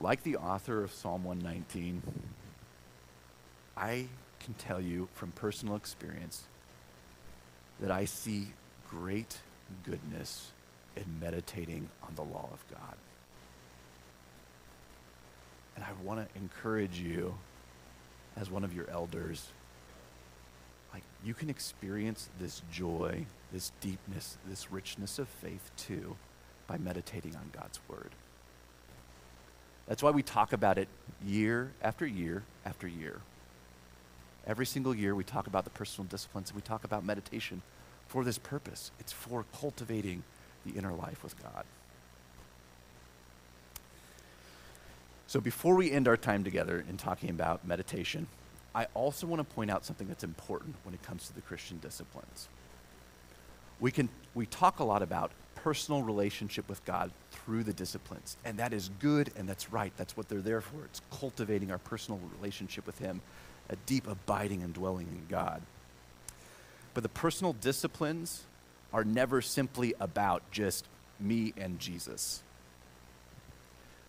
Like 0.00 0.22
the 0.22 0.36
author 0.36 0.82
of 0.82 0.92
Psalm 0.92 1.24
119, 1.24 2.02
I 3.76 4.06
can 4.40 4.54
tell 4.54 4.80
you 4.80 5.08
from 5.12 5.30
personal 5.32 5.76
experience 5.76 6.44
that 7.80 7.90
I 7.90 8.06
see 8.06 8.48
great 8.88 9.38
goodness 9.84 10.52
in 10.96 11.04
meditating 11.20 11.88
on 12.02 12.14
the 12.14 12.22
law 12.22 12.48
of 12.52 12.64
God. 12.70 12.96
And 15.76 15.84
I 15.84 15.90
want 16.02 16.26
to 16.26 16.38
encourage 16.38 16.98
you, 16.98 17.34
as 18.36 18.50
one 18.50 18.64
of 18.64 18.74
your 18.74 18.88
elders, 18.90 19.48
like 20.94 21.02
you 21.24 21.34
can 21.34 21.50
experience 21.50 22.28
this 22.38 22.62
joy, 22.72 23.26
this 23.52 23.72
deepness, 23.80 24.38
this 24.46 24.72
richness 24.72 25.18
of 25.18 25.28
faith 25.28 25.70
too 25.76 26.16
by 26.66 26.78
meditating 26.78 27.36
on 27.36 27.50
God's 27.52 27.80
word. 27.88 28.10
That's 29.90 30.04
why 30.04 30.12
we 30.12 30.22
talk 30.22 30.52
about 30.52 30.78
it 30.78 30.86
year 31.26 31.72
after 31.82 32.06
year 32.06 32.44
after 32.64 32.86
year. 32.86 33.18
Every 34.46 34.64
single 34.64 34.94
year, 34.94 35.16
we 35.16 35.24
talk 35.24 35.48
about 35.48 35.64
the 35.64 35.70
personal 35.70 36.06
disciplines 36.08 36.50
and 36.50 36.54
we 36.54 36.62
talk 36.62 36.84
about 36.84 37.04
meditation 37.04 37.60
for 38.06 38.22
this 38.22 38.38
purpose. 38.38 38.92
It's 39.00 39.10
for 39.10 39.44
cultivating 39.58 40.22
the 40.64 40.78
inner 40.78 40.92
life 40.92 41.24
with 41.24 41.34
God. 41.42 41.64
So, 45.26 45.40
before 45.40 45.74
we 45.74 45.90
end 45.90 46.06
our 46.06 46.16
time 46.16 46.44
together 46.44 46.84
in 46.88 46.96
talking 46.96 47.28
about 47.28 47.66
meditation, 47.66 48.28
I 48.72 48.86
also 48.94 49.26
want 49.26 49.40
to 49.40 49.54
point 49.56 49.72
out 49.72 49.84
something 49.84 50.06
that's 50.06 50.22
important 50.22 50.76
when 50.84 50.94
it 50.94 51.02
comes 51.02 51.26
to 51.26 51.34
the 51.34 51.40
Christian 51.40 51.80
disciplines. 51.80 52.48
We, 53.80 53.90
can, 53.90 54.08
we 54.36 54.46
talk 54.46 54.78
a 54.78 54.84
lot 54.84 55.02
about 55.02 55.32
personal 55.62 56.02
relationship 56.02 56.68
with 56.68 56.84
God 56.84 57.10
through 57.30 57.64
the 57.64 57.72
disciplines, 57.72 58.36
and 58.44 58.58
that 58.58 58.72
is 58.72 58.90
good 58.98 59.30
and 59.36 59.48
that's 59.48 59.72
right. 59.72 59.92
That's 59.96 60.16
what 60.16 60.28
they're 60.28 60.40
there 60.40 60.60
for. 60.60 60.84
It's 60.84 61.02
cultivating 61.10 61.70
our 61.70 61.78
personal 61.78 62.20
relationship 62.38 62.86
with 62.86 62.98
Him, 62.98 63.20
a 63.68 63.76
deep 63.86 64.06
abiding 64.06 64.62
and 64.62 64.72
dwelling 64.72 65.08
in 65.08 65.26
God. 65.28 65.62
But 66.94 67.02
the 67.02 67.08
personal 67.08 67.52
disciplines 67.52 68.42
are 68.92 69.04
never 69.04 69.40
simply 69.40 69.94
about 70.00 70.42
just 70.50 70.86
me 71.20 71.52
and 71.56 71.78
Jesus. 71.78 72.42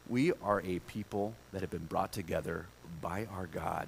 We 0.10 0.32
are 0.44 0.62
a 0.62 0.80
people 0.80 1.36
that 1.52 1.62
have 1.62 1.70
been 1.70 1.86
brought 1.86 2.12
together 2.12 2.66
by 3.02 3.28
our 3.32 3.46
God. 3.46 3.88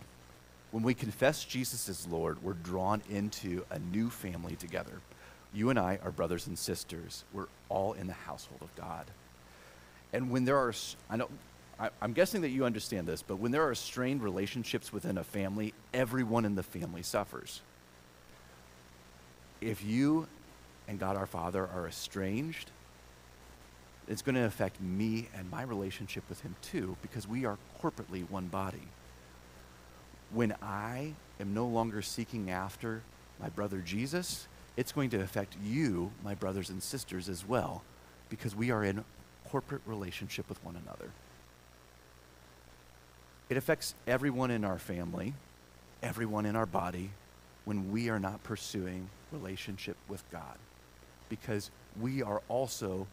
When 0.72 0.84
we 0.84 0.94
confess 0.94 1.44
Jesus 1.44 1.90
as 1.90 2.08
Lord, 2.08 2.42
we're 2.44 2.54
drawn 2.54 3.02
into 3.10 3.66
a 3.70 3.80
new 3.80 4.10
family 4.10 4.56
together. 4.56 5.02
You 5.54 5.70
and 5.70 5.78
I 5.78 6.00
are 6.04 6.12
brothers 6.12 6.48
and 6.48 6.58
sisters. 6.58 7.24
We're 7.34 7.48
all 7.70 7.94
in 7.94 8.08
the 8.08 8.14
household 8.14 8.62
of 8.62 8.76
God. 8.76 9.06
And 10.12 10.30
when 10.30 10.46
there 10.46 10.58
are, 10.58 10.74
I 11.10 11.18
know, 11.18 11.30
I, 11.80 11.90
am 12.02 12.14
guessing 12.14 12.42
that 12.42 12.50
you 12.50 12.66
understand 12.66 13.08
this, 13.08 13.22
but 13.22 13.38
when 13.38 13.52
there 13.52 13.68
are 13.68 13.76
strained 13.76 14.24
relationships 14.24 14.94
within 14.94 15.18
a 15.18 15.24
family, 15.24 15.74
everyone 15.94 16.46
in 16.46 16.56
the 16.56 16.64
family 16.64 17.02
suffers. 17.02 17.62
If 19.62 19.84
you 19.84 20.28
and 20.88 21.00
God 21.00 21.16
our 21.16 21.26
Father 21.26 21.68
are 21.68 21.88
estranged, 21.88 22.70
it's 24.08 24.22
going 24.22 24.36
to 24.36 24.44
affect 24.46 24.82
me 24.82 25.30
and 25.36 25.50
my 25.50 25.64
relationship 25.64 26.24
with 26.30 26.42
Him 26.42 26.56
too, 26.62 26.98
because 27.02 27.28
we 27.28 27.46
are 27.46 27.58
corporately 27.82 28.30
one 28.30 28.48
body. 28.48 28.88
When 30.32 30.54
I 30.62 31.14
am 31.40 31.54
no 31.54 31.68
longer 31.68 32.02
seeking 32.02 32.52
after 32.52 33.02
my 33.40 33.50
brother 33.50 33.80
Jesus, 33.80 34.48
it's 34.76 34.92
going 34.92 35.10
to 35.12 35.22
affect 35.22 35.56
you, 35.64 36.12
my 36.24 36.36
brothers 36.36 36.70
and 36.70 36.82
sisters, 36.82 37.30
as 37.30 37.48
well, 37.48 37.84
because 38.30 38.56
we 38.56 38.72
are 38.72 38.84
in 38.84 39.04
corporate 39.50 39.82
relationship 39.86 40.50
with 40.50 40.64
one 40.64 40.76
another. 40.76 41.10
It 43.50 43.58
affects 43.58 43.94
everyone 44.08 44.52
in 44.52 44.66
our 44.66 44.80
family, 44.80 45.34
everyone 46.02 46.46
in 46.46 46.56
our 46.56 46.66
body, 46.66 47.12
when 47.66 47.92
we 47.92 48.10
are 48.10 48.20
not 48.20 48.44
pursuing 48.44 49.10
relationship 49.32 49.96
with 50.10 50.24
God 50.32 50.58
because 51.30 51.72
we 52.00 52.22
are 52.22 52.42
also 52.48 53.08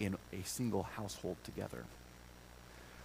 in 0.00 0.16
a 0.32 0.42
single 0.44 0.84
household 0.84 1.36
together. 1.44 1.84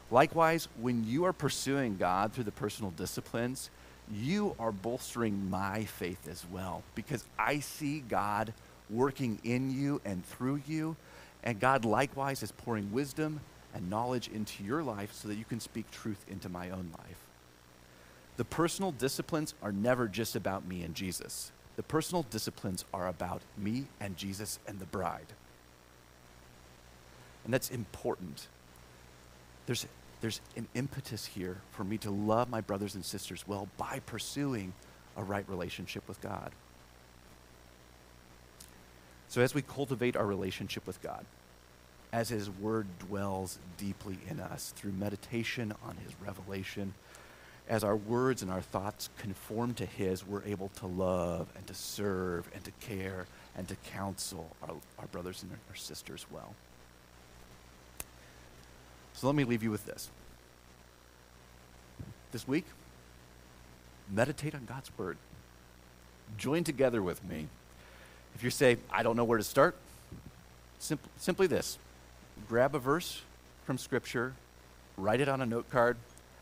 Likewise, 0.10 0.67
when 0.80 1.06
you 1.06 1.26
are 1.26 1.34
pursuing 1.34 1.97
God 1.97 2.34
through 2.34 2.43
the 2.43 2.52
personal 2.52 2.91
disciplines, 2.91 3.69
you 4.13 4.56
are 4.60 4.71
bolstering 4.71 5.50
my 5.50 5.86
faith 5.86 6.28
as 6.30 6.45
well 6.52 6.84
because 6.95 7.24
I 7.39 7.60
see 7.60 8.00
God 8.02 8.54
working 8.89 9.39
in 9.43 9.71
you 9.71 10.02
and 10.04 10.26
through 10.26 10.62
you, 10.67 10.95
and 11.43 11.60
God 11.60 11.86
likewise 11.86 12.43
is 12.43 12.52
pouring 12.52 12.91
wisdom 12.91 13.39
and 13.74 13.89
knowledge 13.89 14.28
into 14.28 14.63
your 14.63 14.84
life 14.84 15.13
so 15.13 15.28
that 15.28 15.36
you 15.36 15.45
can 15.45 15.60
speak 15.60 15.89
truth 15.91 16.26
into 16.30 16.50
my 16.50 16.69
own 16.69 16.91
life. 16.97 17.17
The 18.38 18.45
personal 18.45 18.91
disciplines 18.91 19.54
are 19.62 19.71
never 19.71 20.08
just 20.08 20.36
about 20.36 20.67
me 20.67 20.84
and 20.84 20.95
Jesus. 20.95 21.52
The 21.76 21.84
personal 21.84 22.24
disciplines 22.24 22.86
are 22.93 23.08
about 23.08 23.41
me 23.58 23.86
and 24.00 24.17
Jesus 24.17 24.60
and 24.67 24.80
the 24.80 24.86
bride. 24.86 25.28
And 27.43 27.54
that's 27.54 27.69
important. 27.69 28.47
There's, 29.65 29.86
there's 30.21 30.39
an 30.55 30.67
impetus 30.75 31.25
here 31.25 31.57
for 31.71 31.84
me 31.84 31.97
to 31.99 32.12
love 32.12 32.49
my 32.49 32.62
brothers 32.62 32.95
and 32.95 33.03
sisters 33.03 33.43
well 33.47 33.67
by 33.77 33.99
pursuing 34.05 34.73
a 35.17 35.23
right 35.23 35.47
relationship 35.49 36.07
with 36.07 36.21
God. 36.21 36.51
So, 39.27 39.41
as 39.41 39.55
we 39.55 39.62
cultivate 39.62 40.15
our 40.15 40.25
relationship 40.25 40.86
with 40.86 41.01
God, 41.01 41.25
as 42.13 42.29
His 42.29 42.49
Word 42.49 42.88
dwells 42.99 43.60
deeply 43.77 44.17
in 44.29 44.39
us 44.39 44.73
through 44.75 44.91
meditation 44.91 45.73
on 45.84 45.97
His 45.97 46.13
revelation, 46.21 46.93
as 47.69 47.84
our 47.84 47.95
words 47.95 48.41
and 48.41 48.51
our 48.51 48.62
thoughts 48.62 49.10
conform 49.17 49.73
to 49.75 49.86
His, 49.86 50.27
we're 50.27 50.43
able 50.43 50.69
to 50.79 50.88
love 50.88 51.47
and 51.55 51.65
to 51.67 51.73
serve 51.73 52.49
and 52.53 52.63
to 52.65 52.71
care 52.81 53.25
and 53.55 53.67
to 53.69 53.75
counsel 53.75 54.55
our, 54.62 54.75
our 54.99 55.07
brothers 55.07 55.43
and 55.43 55.51
our 55.51 55.75
sisters 55.75 56.25
well. 56.29 56.53
So 59.21 59.27
let 59.27 59.36
me 59.36 59.43
leave 59.43 59.62
you 59.62 59.69
with 59.69 59.86
this. 59.86 60.10
This 62.31 62.47
week, 62.47 62.65
meditate 64.12 64.55
on 64.55 64.65
God's 64.65 64.89
Word. 64.97 65.15
Join 66.39 66.63
together 66.63 67.03
with 67.03 67.23
me. 67.23 67.47
If 68.34 68.43
you 68.43 68.49
say, 68.49 68.77
I 68.89 69.03
don't 69.03 69.15
know 69.15 69.23
where 69.23 69.38
to 69.38 69.43
start, 69.43 69.75
simp- 70.79 71.07
simply 71.17 71.45
this 71.45 71.77
grab 72.49 72.73
a 72.73 72.79
verse 72.79 73.21
from 73.63 73.77
Scripture, 73.77 74.34
write 74.97 75.21
it 75.21 75.29
on 75.29 75.39
a 75.39 75.45
note 75.45 75.69
card, 75.69 75.97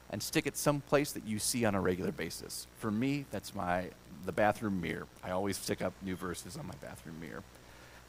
and 0.10 0.24
stick 0.24 0.48
it 0.48 0.56
someplace 0.56 1.12
that 1.12 1.26
you 1.26 1.38
see 1.38 1.66
on 1.66 1.76
a 1.76 1.82
regular 1.82 2.14
basis. 2.14 2.66
For 2.78 2.90
me, 2.90 3.26
that's 3.30 3.54
my 3.54 3.90
the 4.26 4.32
bathroom 4.32 4.80
mirror. 4.80 5.06
I 5.22 5.32
always 5.32 5.58
stick 5.58 5.82
up 5.82 5.92
new 6.02 6.16
verses 6.16 6.56
on 6.56 6.66
my 6.66 6.76
bathroom 6.82 7.20
mirror. 7.20 7.44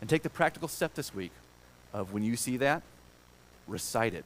And 0.00 0.08
take 0.08 0.22
the 0.22 0.30
practical 0.30 0.68
step 0.68 0.94
this 0.94 1.12
week 1.12 1.32
of 1.92 2.12
when 2.12 2.22
you 2.22 2.36
see 2.36 2.56
that, 2.58 2.82
recite 3.66 4.14
it 4.14 4.24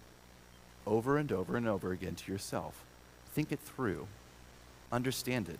over 0.86 1.18
and 1.18 1.30
over 1.32 1.56
and 1.56 1.68
over 1.68 1.92
again 1.92 2.14
to 2.14 2.32
yourself. 2.32 2.84
Think 3.32 3.52
it 3.52 3.60
through. 3.60 4.06
Understand 4.92 5.48
it. 5.48 5.58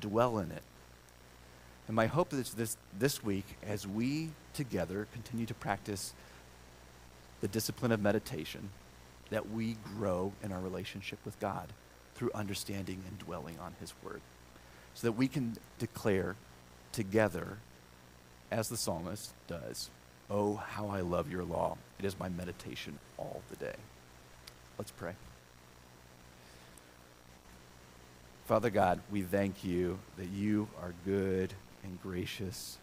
Dwell 0.00 0.38
in 0.38 0.50
it. 0.50 0.62
And 1.86 1.94
my 1.94 2.06
hope 2.06 2.32
is 2.32 2.54
this, 2.54 2.76
this 2.98 3.22
week, 3.22 3.44
as 3.66 3.86
we 3.86 4.30
together 4.54 5.06
continue 5.12 5.46
to 5.46 5.54
practice 5.54 6.14
the 7.40 7.48
discipline 7.48 7.92
of 7.92 8.00
meditation, 8.00 8.70
that 9.30 9.50
we 9.50 9.76
grow 9.96 10.32
in 10.42 10.52
our 10.52 10.60
relationship 10.60 11.18
with 11.24 11.38
God 11.40 11.68
through 12.14 12.30
understanding 12.34 13.02
and 13.06 13.18
dwelling 13.18 13.58
on 13.58 13.74
His 13.80 13.92
Word. 14.02 14.20
So 14.94 15.08
that 15.08 15.12
we 15.12 15.28
can 15.28 15.56
declare 15.78 16.36
together, 16.92 17.58
as 18.50 18.68
the 18.68 18.76
psalmist 18.76 19.34
does, 19.48 19.90
Oh, 20.30 20.56
how 20.56 20.88
I 20.88 21.00
love 21.00 21.30
your 21.30 21.44
law. 21.44 21.76
It 21.98 22.04
is 22.04 22.18
my 22.18 22.28
meditation 22.30 22.98
all 23.18 23.42
the 23.50 23.56
day. 23.56 23.74
Let's 24.78 24.90
pray. 24.90 25.14
Father 28.46 28.70
God, 28.70 29.00
we 29.10 29.22
thank 29.22 29.64
you 29.64 29.98
that 30.18 30.28
you 30.28 30.68
are 30.82 30.92
good 31.06 31.54
and 31.82 32.02
gracious 32.02 32.78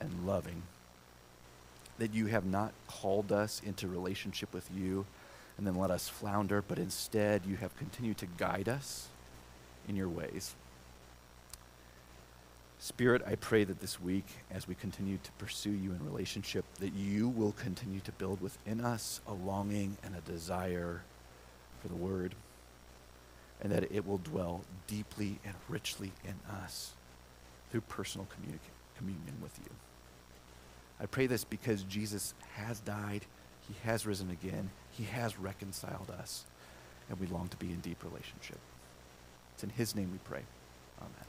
and 0.00 0.26
loving, 0.26 0.62
that 1.98 2.12
you 2.12 2.26
have 2.26 2.44
not 2.44 2.72
called 2.86 3.32
us 3.32 3.62
into 3.64 3.88
relationship 3.88 4.52
with 4.52 4.68
you 4.74 5.06
and 5.56 5.66
then 5.66 5.76
let 5.76 5.90
us 5.90 6.08
flounder, 6.08 6.62
but 6.66 6.78
instead 6.78 7.42
you 7.46 7.56
have 7.56 7.76
continued 7.78 8.18
to 8.18 8.26
guide 8.26 8.68
us 8.68 9.08
in 9.88 9.96
your 9.96 10.08
ways. 10.08 10.54
Spirit, 12.78 13.22
I 13.26 13.36
pray 13.36 13.64
that 13.64 13.80
this 13.80 14.00
week, 14.00 14.26
as 14.50 14.68
we 14.68 14.74
continue 14.74 15.18
to 15.22 15.32
pursue 15.38 15.70
you 15.70 15.92
in 15.92 16.04
relationship, 16.04 16.64
that 16.80 16.92
you 16.92 17.28
will 17.28 17.52
continue 17.52 18.00
to 18.00 18.12
build 18.12 18.42
within 18.42 18.82
us 18.82 19.20
a 19.26 19.32
longing 19.32 19.96
and 20.04 20.14
a 20.14 20.20
desire 20.30 21.00
for 21.86 21.92
the 21.92 22.02
Word, 22.02 22.34
and 23.60 23.72
that 23.72 23.90
it 23.92 24.06
will 24.06 24.18
dwell 24.18 24.62
deeply 24.86 25.38
and 25.44 25.54
richly 25.68 26.12
in 26.24 26.34
us 26.62 26.92
through 27.70 27.82
personal 27.82 28.26
communion 28.96 29.34
with 29.42 29.58
you. 29.58 29.70
I 31.00 31.06
pray 31.06 31.26
this 31.26 31.44
because 31.44 31.82
Jesus 31.84 32.34
has 32.54 32.80
died, 32.80 33.26
he 33.68 33.74
has 33.84 34.06
risen 34.06 34.30
again, 34.30 34.70
he 34.90 35.04
has 35.04 35.38
reconciled 35.38 36.10
us, 36.18 36.44
and 37.08 37.20
we 37.20 37.26
long 37.26 37.48
to 37.48 37.56
be 37.56 37.66
in 37.66 37.80
deep 37.80 38.02
relationship. 38.02 38.58
It's 39.54 39.64
in 39.64 39.70
his 39.70 39.94
name 39.94 40.10
we 40.12 40.18
pray. 40.18 40.42
Amen. 40.98 41.26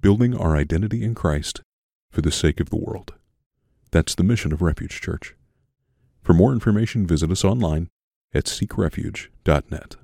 Building 0.00 0.36
our 0.36 0.56
identity 0.56 1.02
in 1.02 1.14
Christ 1.14 1.60
for 2.10 2.20
the 2.20 2.30
sake 2.30 2.60
of 2.60 2.70
the 2.70 2.76
world. 2.76 3.14
That's 3.90 4.14
the 4.14 4.24
mission 4.24 4.52
of 4.52 4.62
Refuge 4.62 5.00
Church. 5.00 5.34
For 6.22 6.34
more 6.34 6.52
information, 6.52 7.06
visit 7.06 7.30
us 7.30 7.44
online 7.44 7.88
at 8.34 8.46
seekrefuge.net. 8.46 9.96